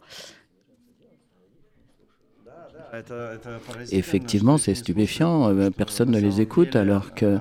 Effectivement, 3.91 4.57
c'est 4.57 4.75
stupéfiant. 4.75 5.49
Euh, 5.49 5.69
personne 5.69 6.09
ne 6.09 6.19
les 6.19 6.41
écoute 6.41 6.75
alors 6.75 7.13
que, 7.13 7.37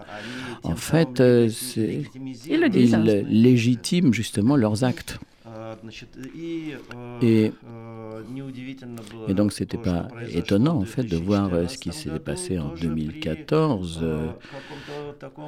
en 0.65 0.75
fait, 0.75 1.21
euh, 1.21 1.49
ils, 1.77 2.61
le 2.61 2.69
disent. 2.69 2.99
ils 2.99 3.43
légitiment 3.43 4.13
justement 4.13 4.57
leurs 4.57 4.85
actes. 4.85 5.19
Et 7.23 7.53
et 9.29 9.35
donc, 9.35 9.53
c'était 9.53 9.79
pas 9.79 10.09
étonnant, 10.33 10.77
en 10.77 10.85
fait, 10.85 11.03
de 11.05 11.17
voir 11.17 11.53
euh, 11.53 11.67
ce 11.67 11.79
qui 11.79 11.93
s'est 11.93 12.19
passé 12.19 12.59
en 12.59 12.75
2014. 12.75 14.01
Euh, 14.03 14.29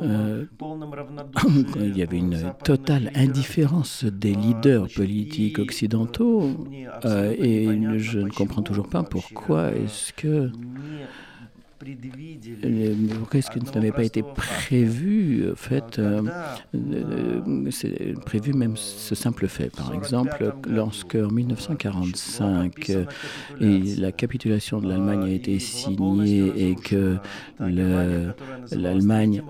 euh, 0.03 0.45
il 1.77 1.97
y 1.97 2.03
avait 2.03 2.19
une 2.19 2.53
totale 2.65 3.11
indifférence 3.15 4.05
des 4.05 4.35
leaders 4.35 4.87
politiques 4.95 5.59
occidentaux. 5.59 6.51
et 7.05 7.99
je 7.99 8.19
ne 8.19 8.31
comprends 8.31 8.63
toujours 8.63 8.89
pas 8.89 9.03
pourquoi 9.03 9.73
est-ce 9.73 10.13
que 10.13 10.51
Qu'est-ce 13.31 13.51
qui 13.51 13.61
n'avait 13.75 13.93
pas 13.93 14.05
été 14.05 14.23
prévu, 14.23 15.51
en 15.53 15.57
fait, 15.57 15.99
euh, 15.99 16.23
euh, 16.75 17.71
c'est 17.71 18.15
prévu 18.25 18.53
même 18.53 18.77
ce 18.77 19.15
simple 19.15 19.47
fait. 19.49 19.75
Par 19.75 19.95
exemple, 19.95 20.55
lorsque 20.69 21.15
en 21.15 21.31
1945 21.31 22.91
la 23.61 24.13
capitulation 24.13 24.81
de 24.81 24.89
l'Allemagne 24.89 25.23
a 25.25 25.31
été 25.31 25.59
signée 25.59 26.71
et 26.71 26.75
que 26.75 27.17
l'Allemagne, 27.61 29.43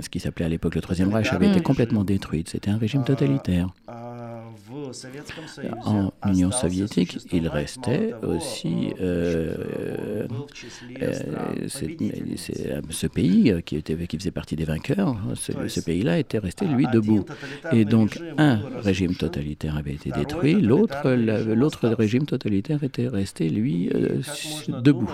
ce 0.00 0.08
qui 0.08 0.20
s'appelait 0.20 0.46
à 0.46 0.48
l'époque 0.48 0.74
le 0.74 0.80
Troisième 0.80 1.12
Reich, 1.12 1.32
avait 1.32 1.50
été 1.50 1.60
complètement 1.60 2.04
détruite, 2.04 2.48
c'était 2.48 2.70
un 2.70 2.78
régime 2.78 3.04
totalitaire. 3.04 3.68
En 5.84 6.12
Union 6.26 6.50
soviétique, 6.50 7.18
il 7.32 7.48
restait 7.48 8.14
aussi 8.22 8.92
euh, 9.00 10.26
euh, 11.02 11.68
ce 11.68 13.06
pays 13.06 13.54
qui, 13.64 13.76
était, 13.76 13.96
qui 14.06 14.18
faisait 14.18 14.30
partie 14.30 14.56
des 14.56 14.64
vainqueurs. 14.64 15.16
Ce, 15.34 15.80
pays-là 15.80 16.18
était 16.18 16.38
resté, 16.38 16.66
lui, 16.66 16.86
debout. 16.92 17.24
Et 17.72 17.84
donc, 17.84 18.20
un 18.38 18.60
régime 18.78 19.14
totalitaire 19.14 19.76
avait 19.76 19.94
été 19.94 20.10
détruit, 20.10 20.54
l'autre, 20.60 21.08
l'autre 21.10 21.88
régime 21.88 22.26
totalitaire 22.26 22.82
était 22.82 23.08
resté, 23.08 23.48
lui, 23.48 23.90
euh, 23.94 24.20
debout. 24.68 25.10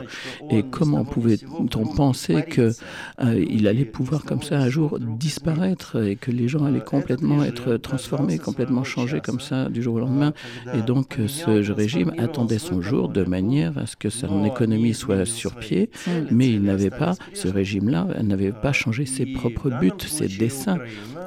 Et 0.50 0.62
comment 0.62 1.04
pouvait-on 1.04 1.86
penser 1.86 2.44
qu'il 2.44 3.68
allait 3.68 3.84
pouvoir 3.84 4.24
comme 4.24 4.42
ça 4.42 4.58
un 4.58 4.68
jour 4.68 4.98
disparaître 5.00 6.02
et 6.02 6.16
que 6.16 6.30
les 6.30 6.48
gens 6.48 6.64
allaient 6.64 6.80
complètement 6.80 7.42
être 7.44 7.76
transformés, 7.76 8.38
complètement 8.38 8.84
changés 8.84 9.20
comme 9.20 9.40
ça 9.40 9.61
du 9.68 9.82
jour 9.82 9.94
au 9.96 10.00
lendemain. 10.00 10.32
Et 10.74 10.82
donc 10.82 11.18
ce 11.26 11.72
régime 11.72 12.12
attendait 12.18 12.58
son 12.58 12.80
jour 12.80 13.08
de 13.08 13.24
manière 13.24 13.76
à 13.78 13.86
ce 13.86 13.96
que 13.96 14.10
son 14.10 14.44
économie 14.44 14.94
soit 14.94 15.24
sur 15.24 15.54
pied, 15.54 15.90
mais 16.30 16.50
il 16.50 16.62
n'avait 16.62 16.90
pas, 16.90 17.14
ce 17.34 17.48
régime-là 17.48 18.06
n'avait 18.22 18.52
pas 18.52 18.72
changé 18.72 19.06
ses 19.06 19.26
propres 19.26 19.70
buts, 19.70 19.92
ses 20.06 20.28
desseins. 20.28 20.78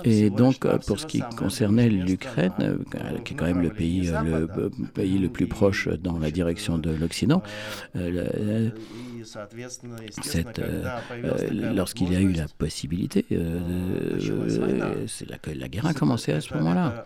Et 0.03 0.29
donc 0.29 0.67
pour 0.85 0.99
ce 0.99 1.05
qui 1.05 1.21
concernait 1.37 1.89
l'Ukraine, 1.89 2.51
euh, 2.61 2.77
qui 3.23 3.33
est 3.33 3.37
quand 3.37 3.45
même 3.45 3.61
le 3.61 3.69
pays, 3.69 4.09
euh, 4.09 4.47
le 4.55 4.87
pays 4.93 5.17
le 5.17 5.29
plus 5.29 5.47
proche 5.47 5.87
dans 5.87 6.19
la 6.19 6.31
direction 6.31 6.77
de 6.77 6.91
l'Occident, 6.91 7.41
euh, 7.95 8.69
cette, 9.25 10.59
euh, 10.59 10.85
euh, 11.11 11.73
lorsqu'il 11.73 12.13
y 12.13 12.15
a 12.15 12.21
eu 12.21 12.31
la 12.31 12.47
possibilité, 12.47 13.25
euh, 13.31 15.05
c'est 15.07 15.29
là 15.29 15.37
que 15.37 15.51
la 15.51 15.67
guerre 15.67 15.87
a 15.87 15.93
commencé 15.93 16.31
à 16.31 16.41
ce 16.41 16.53
moment-là. 16.55 17.03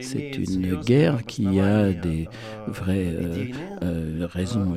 c'est 0.00 0.30
une 0.36 0.76
guerre 0.76 1.24
qui 1.24 1.60
a 1.60 1.92
des 1.92 2.28
vraies 2.66 3.16
raisons 4.20 4.76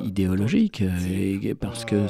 idéologiques, 0.00 0.84
parce 1.60 1.84
que 1.84 2.06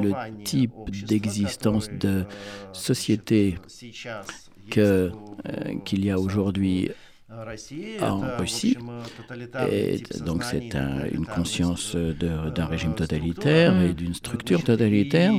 le, 0.00 0.10
type 0.44 0.72
d'existence 1.06 1.90
de 1.90 2.24
société 2.72 3.56
qu'il 4.70 6.04
y 6.04 6.10
a 6.10 6.18
aujourd'hui 6.18 6.90
en 7.32 8.20
Russie. 8.38 8.76
Et 9.70 10.02
donc 10.24 10.44
c'est 10.44 10.74
une 11.12 11.26
conscience 11.26 11.96
d'un 11.96 12.66
régime 12.66 12.94
totalitaire 12.94 13.80
et 13.80 13.92
d'une 13.92 14.14
structure 14.14 14.62
totalitaire. 14.64 15.32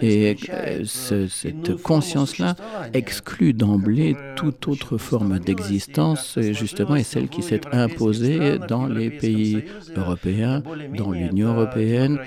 Et 0.00 0.36
cette 0.84 1.82
conscience-là 1.82 2.54
exclut 2.92 3.52
d'emblée 3.52 4.16
toute 4.36 4.68
autre 4.68 4.98
forme 4.98 5.38
d'existence, 5.38 6.38
justement, 6.52 6.96
et 6.96 7.04
celle 7.04 7.28
qui 7.28 7.42
s'est 7.42 7.60
imposée 7.72 8.58
dans 8.68 8.86
les 8.86 9.10
pays 9.10 9.64
européens, 9.96 10.62
dans 10.96 11.10
l'Union 11.10 11.54
européenne, 11.54 12.18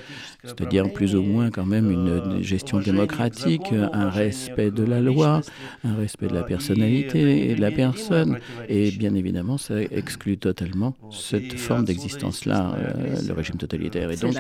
c'est-à-dire 0.44 0.92
plus 0.92 1.16
ou 1.16 1.22
moins 1.22 1.50
quand 1.50 1.66
même 1.66 1.92
une 1.92 2.42
gestion 2.42 2.80
démocratique, 2.80 3.74
un 3.94 4.10
respect 4.10 4.72
de 4.72 4.84
la 4.84 5.00
loi, 5.00 5.42
un 5.84 5.96
respect 5.96 6.28
de 6.28 6.34
la 6.34 6.44
personnalité 6.44 7.50
et 7.50 7.56
de 7.56 7.62
la 7.62 7.72
personne. 7.72 8.40
Et 8.70 8.92
bien 8.92 9.16
évidemment, 9.16 9.58
ça 9.58 9.82
exclut 9.82 10.38
totalement 10.38 10.96
cette 11.12 11.54
forme 11.60 11.86
d'existence-là, 11.86 12.74
euh, 12.78 13.16
le 13.28 13.34
régime 13.34 13.56
totalitaire. 13.56 14.12
Et 14.12 14.18
donc, 14.18 14.36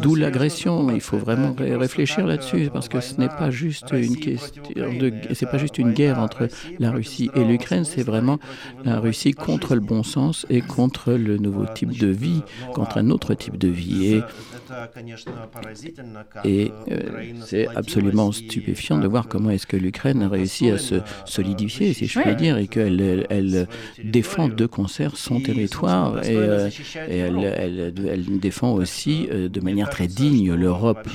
d'où 0.00 0.14
l'agression. 0.14 0.90
Il 0.92 1.00
faut 1.00 1.18
vraiment 1.18 1.54
réfléchir 1.58 2.26
là-dessus, 2.26 2.70
parce 2.72 2.88
que 2.88 3.00
ce 3.00 3.14
n'est 3.20 3.28
pas 3.28 3.50
juste 3.50 3.92
une 3.92 4.16
question 4.16 4.62
de, 4.76 5.12
c'est 5.34 5.50
pas 5.50 5.58
juste 5.58 5.78
une 5.78 5.92
guerre 5.92 6.18
entre 6.18 6.48
la 6.78 6.90
Russie 6.90 7.30
et 7.34 7.44
l'Ukraine, 7.44 7.84
c'est 7.84 8.02
vraiment 8.02 8.38
la 8.84 8.98
Russie 9.00 9.32
contre 9.32 9.74
le 9.74 9.80
bon 9.80 10.02
sens 10.02 10.46
et 10.50 10.60
contre 10.60 11.12
le 11.12 11.38
nouveau 11.38 11.66
type 11.74 11.98
de 11.98 12.08
vie, 12.08 12.42
contre 12.74 12.98
un 12.98 13.10
autre 13.10 13.34
type 13.34 13.58
de 13.58 13.68
vie. 13.68 14.06
Et 14.06 14.22
et 16.44 16.72
euh, 16.90 17.32
c'est 17.44 17.66
absolument 17.68 18.32
stupéfiant 18.32 18.98
de 18.98 19.06
voir 19.06 19.28
comment 19.28 19.50
est-ce 19.50 19.66
que 19.66 19.76
l'Ukraine 19.76 20.22
a 20.22 20.28
réussi 20.28 20.70
à 20.70 20.78
se 20.78 20.96
solidifier, 21.24 21.92
si 21.92 22.06
je 22.06 22.20
puis 22.20 22.36
dire, 22.36 22.56
et 22.58 22.68
qu'elle 22.68 23.26
elle, 23.30 23.66
défend 24.02 24.48
de 24.48 24.66
concert 24.66 25.16
son 25.16 25.40
territoire 25.40 26.24
et, 26.24 26.36
euh, 26.36 26.68
elle, 26.94 27.94
elle, 28.06 28.38
défend 28.38 28.72
aussi 28.72 29.28
euh, 29.30 29.48
de 29.48 29.60
manière 29.60 29.90
très 29.90 30.06
digne 30.06 30.52
l'Europe. 30.54 31.08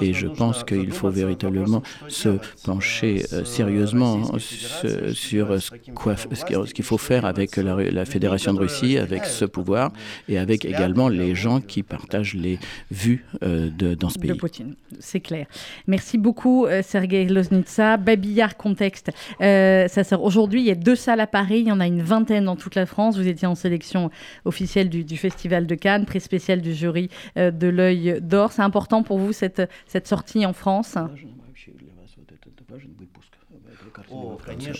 Et 0.00 0.12
je 0.12 0.26
pense 0.26 0.64
qu'il 0.64 0.92
faut 0.92 1.10
véritablement 1.10 1.82
se 2.08 2.38
pencher 2.64 3.22
sérieusement 3.44 4.38
sur 4.38 5.60
ce 5.60 6.72
qu'il 6.72 6.84
faut 6.84 6.98
faire 6.98 7.24
avec 7.24 7.56
la, 7.56 7.76
la 7.76 8.04
Fédération 8.04 8.54
de 8.54 8.58
Russie, 8.60 8.98
avec 8.98 9.24
ce 9.24 9.44
pouvoir 9.44 9.92
et 10.28 10.38
avec 10.38 10.64
également 10.64 11.08
les 11.08 11.34
gens 11.34 11.60
qui 11.60 11.82
partagent 11.82 12.34
les 12.34 12.58
vues 12.90 13.24
de, 13.42 13.94
dans 13.94 14.08
ce 14.08 14.18
pays. 14.18 14.30
De 14.30 14.36
Poutine, 14.36 14.74
c'est 14.98 15.20
clair. 15.20 15.46
Merci 15.86 16.18
beaucoup, 16.18 16.66
euh, 16.66 16.82
Sergei 16.82 17.26
Loznitsa. 17.26 17.96
Babillard 17.96 18.56
Contexte, 18.56 19.10
euh, 19.40 19.88
ça 19.88 20.04
sert 20.04 20.22
aujourd'hui. 20.22 20.60
Il 20.60 20.66
y 20.66 20.70
a 20.70 20.74
deux 20.74 20.96
salles 20.96 21.20
à 21.20 21.26
Paris, 21.26 21.60
il 21.60 21.68
y 21.68 21.72
en 21.72 21.80
a 21.80 21.86
une 21.86 22.02
vingtaine 22.02 22.44
dans 22.44 22.56
toute 22.56 22.74
la 22.74 22.86
France. 22.86 23.16
Vous 23.16 23.28
étiez 23.28 23.46
en 23.46 23.54
sélection 23.54 24.10
officielle 24.44 24.88
du, 24.88 25.16
Festival 25.16 25.66
de 25.66 25.74
Cannes, 25.74 26.06
prix 26.06 26.20
spécial 26.20 26.60
du 26.60 26.74
jury 26.74 27.08
euh, 27.36 27.50
de 27.50 27.68
l'œil 27.68 28.18
d'or. 28.20 28.52
C'est 28.52 28.62
important 28.62 29.02
pour 29.02 29.18
vous 29.18 29.32
cette, 29.32 29.62
cette 29.86 30.06
sortie 30.06 30.46
en 30.46 30.52
France? 30.52 30.96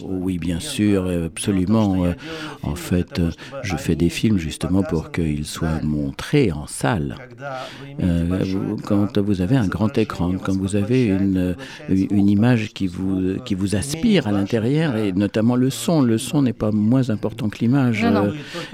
Oui, 0.03 0.39
bien 0.39 0.61
sûr, 0.61 1.09
absolument. 1.25 2.05
En 2.63 2.75
fait, 2.75 3.21
je 3.63 3.77
fais 3.77 3.97
des 3.97 4.09
films 4.09 4.39
justement 4.39 4.83
pour 4.83 5.13
qu'ils 5.13 5.47
soient 5.47 5.81
montrés 5.83 6.53
en 6.53 6.67
salle. 6.67 7.17
Euh, 8.01 8.77
quand 8.85 9.19
vous 9.19 9.41
avez 9.41 9.57
un 9.57 9.67
grand 9.67 9.97
écran, 9.99 10.33
quand 10.43 10.57
vous 10.57 10.77
avez 10.77 11.07
une, 11.07 11.57
une 11.89 12.29
image 12.29 12.73
qui 12.73 12.87
vous, 12.87 13.39
qui 13.45 13.55
vous 13.55 13.77
aspire 13.77 14.27
à 14.27 14.33
l'intérieur, 14.33 14.97
et 14.97 15.13
notamment 15.13 15.57
le 15.57 15.71
son, 15.71 16.03
le 16.03 16.19
son 16.19 16.43
n'est 16.43 16.53
pas 16.53 16.71
moins 16.71 17.11
important 17.11 17.49
que 17.49 17.59
l'image. 17.59 18.05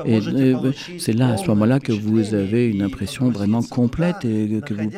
Et 0.05 0.19
euh, 0.19 0.73
c'est 0.99 1.13
là, 1.13 1.31
à 1.31 1.37
ce 1.37 1.47
moment-là, 1.49 1.81
que 1.81 1.93
vous 1.93 2.35
avez 2.35 2.67
une 2.69 2.83
impression 2.83 3.31
vraiment 3.31 3.63
complète 3.63 4.25
et 4.25 4.61
que 4.65 4.75
vous, 4.75 4.91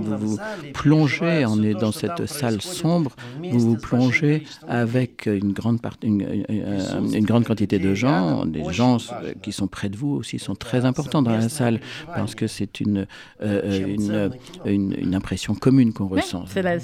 vous, 0.00 0.16
vous 0.18 0.38
plongez 0.72 1.44
en, 1.44 1.56
dans 1.56 1.92
cette 1.92 2.26
salle 2.26 2.60
sombre, 2.60 3.12
vous 3.50 3.58
vous 3.58 3.76
plongez 3.76 4.44
avec 4.68 5.26
une 5.26 5.52
grande, 5.52 5.78
une, 6.02 6.44
une, 6.48 7.24
grande 7.24 7.44
quantité 7.44 7.78
de 7.78 7.94
gens, 7.94 8.46
des 8.46 8.64
gens 8.72 8.98
qui 9.42 9.52
sont 9.52 9.66
près 9.66 9.88
de 9.88 9.96
vous 9.96 10.10
aussi 10.10 10.38
sont 10.38 10.54
très 10.54 10.84
importants 10.84 11.22
dans 11.22 11.32
la 11.32 11.48
salle 11.48 11.80
parce 12.06 12.34
que 12.34 12.46
c'est 12.46 12.80
une, 12.80 13.06
euh, 13.42 14.32
une, 14.64 14.94
une, 14.98 15.14
impression 15.14 15.54
commune 15.54 15.92
qu'on 15.92 16.08
ressent. 16.08 16.44
C'est 16.46 16.62
la, 16.62 16.76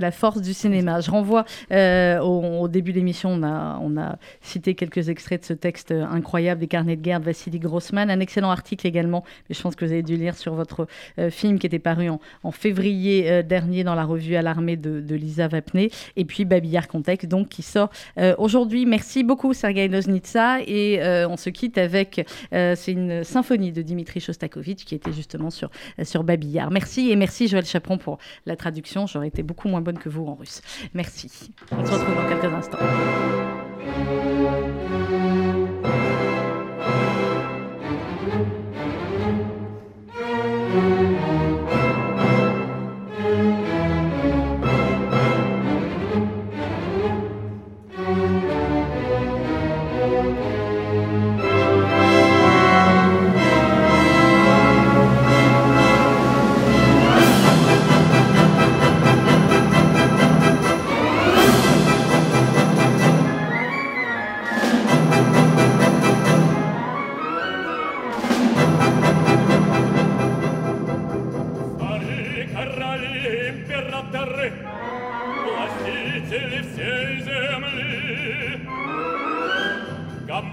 la, 0.00 0.10
force 0.10 0.40
du 0.40 0.54
cinéma. 0.54 1.00
Je 1.00 1.10
renvoie 1.10 1.44
euh, 1.72 2.20
au, 2.20 2.68
début 2.68 2.92
de 2.92 2.96
l'émission, 2.96 3.30
on 3.30 3.42
a, 3.42 3.78
on 3.82 3.96
a 3.96 4.18
cité 4.40 4.74
quelques 4.74 5.08
extraits 5.08 5.40
de 5.40 5.46
ce 5.46 5.52
texte 5.52 5.92
incroyable 5.92 6.60
des 6.60 6.66
carnets 6.66 6.96
de 6.96 7.02
guerre 7.02 7.20
de 7.20 7.24
Vassili 7.24 7.58
Grossman, 7.58 8.10
un 8.10 8.20
excellent 8.20 8.50
article 8.50 8.86
également, 8.86 9.24
mais 9.48 9.54
je 9.54 9.62
pense 9.62 9.76
que 9.76 9.84
vous 9.84 9.92
avez 9.92 10.02
dû 10.02 10.16
lire 10.16 10.36
sur 10.36 10.54
votre 10.54 10.86
euh, 11.18 11.30
film 11.30 11.58
qui 11.58 11.66
était 11.66 11.78
paru 11.78 12.08
en, 12.08 12.20
en 12.42 12.50
février 12.50 13.42
dernier 13.42 13.84
dans 13.84 13.94
la 13.94 14.04
revue 14.04 14.36
à 14.36 14.42
l'armée 14.42 14.76
de, 14.76 15.00
de 15.00 15.14
Lisa 15.14 15.48
Vapné, 15.48 15.90
et 16.16 16.24
puis 16.24 16.44
Babillard 16.44 16.88
Contexte, 16.88 17.27
donc 17.28 17.48
qui 17.48 17.62
sort 17.62 17.90
euh, 18.18 18.34
aujourd'hui. 18.38 18.86
Merci 18.86 19.22
beaucoup, 19.22 19.54
Sergei 19.54 19.88
Loznitsa. 19.88 20.60
Et 20.66 21.00
euh, 21.00 21.28
on 21.28 21.36
se 21.36 21.50
quitte 21.50 21.78
avec 21.78 22.26
euh, 22.52 22.74
c'est 22.76 22.92
une 22.92 23.24
symphonie 23.24 23.72
de 23.72 23.82
Dimitri 23.82 24.20
Shostakovich 24.20 24.84
qui 24.84 24.94
était 24.94 25.12
justement 25.12 25.50
sur, 25.50 25.70
sur 26.02 26.24
Babillard. 26.24 26.70
Merci 26.70 27.10
et 27.10 27.16
merci, 27.16 27.48
Joël 27.48 27.64
Chaperon, 27.64 27.98
pour 27.98 28.18
la 28.46 28.56
traduction. 28.56 29.06
J'aurais 29.06 29.28
été 29.28 29.42
beaucoup 29.42 29.68
moins 29.68 29.80
bonne 29.80 29.98
que 29.98 30.08
vous 30.08 30.26
en 30.26 30.34
russe. 30.34 30.62
Merci. 30.94 31.52
On 31.70 31.84
se 31.84 31.92
retrouve 31.92 32.14
dans 32.14 32.28
quelques 32.28 32.52
instants. 32.52 32.78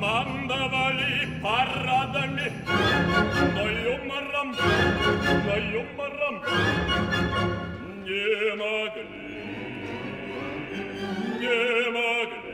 командовали 0.05 1.27
парадами. 1.41 2.51
Но 3.55 3.63
юмором, 3.69 4.55
но 5.45 5.55
юмором 5.57 6.35
не 8.05 8.55
могли, 8.55 9.05
не 11.39 11.91
могли. 11.95 12.45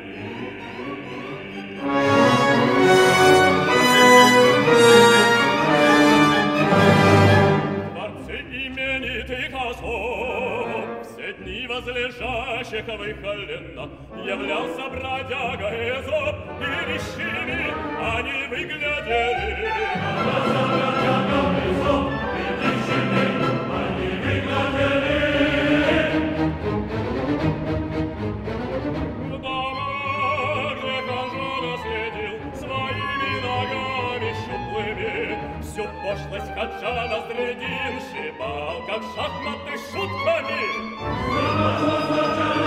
Дворцы 7.93 8.37
именитый 8.51 9.45
Козлов 9.49 10.50
Все 11.31 11.43
дни 11.43 11.67
возлежащих 11.67 12.85
выхоленно 12.85 13.89
Являлся 14.25 14.89
бродяга 14.89 15.69
Эзоп 15.69 16.35
и 16.59 16.91
вещами 16.91 17.73
Они 18.01 18.47
выглядели. 18.47 19.65
Являлся 19.95 20.61
бродяга 20.67 21.41
Эзоп 21.71 22.20
пошлость 36.11 36.53
хаджа 36.53 36.93
на 36.93 37.03
разрядивши 37.07 38.33
бал, 38.37 38.81
как 38.87 39.01
шахматы 39.15 39.77
шутками. 39.91 40.63
Замазал 41.33 42.60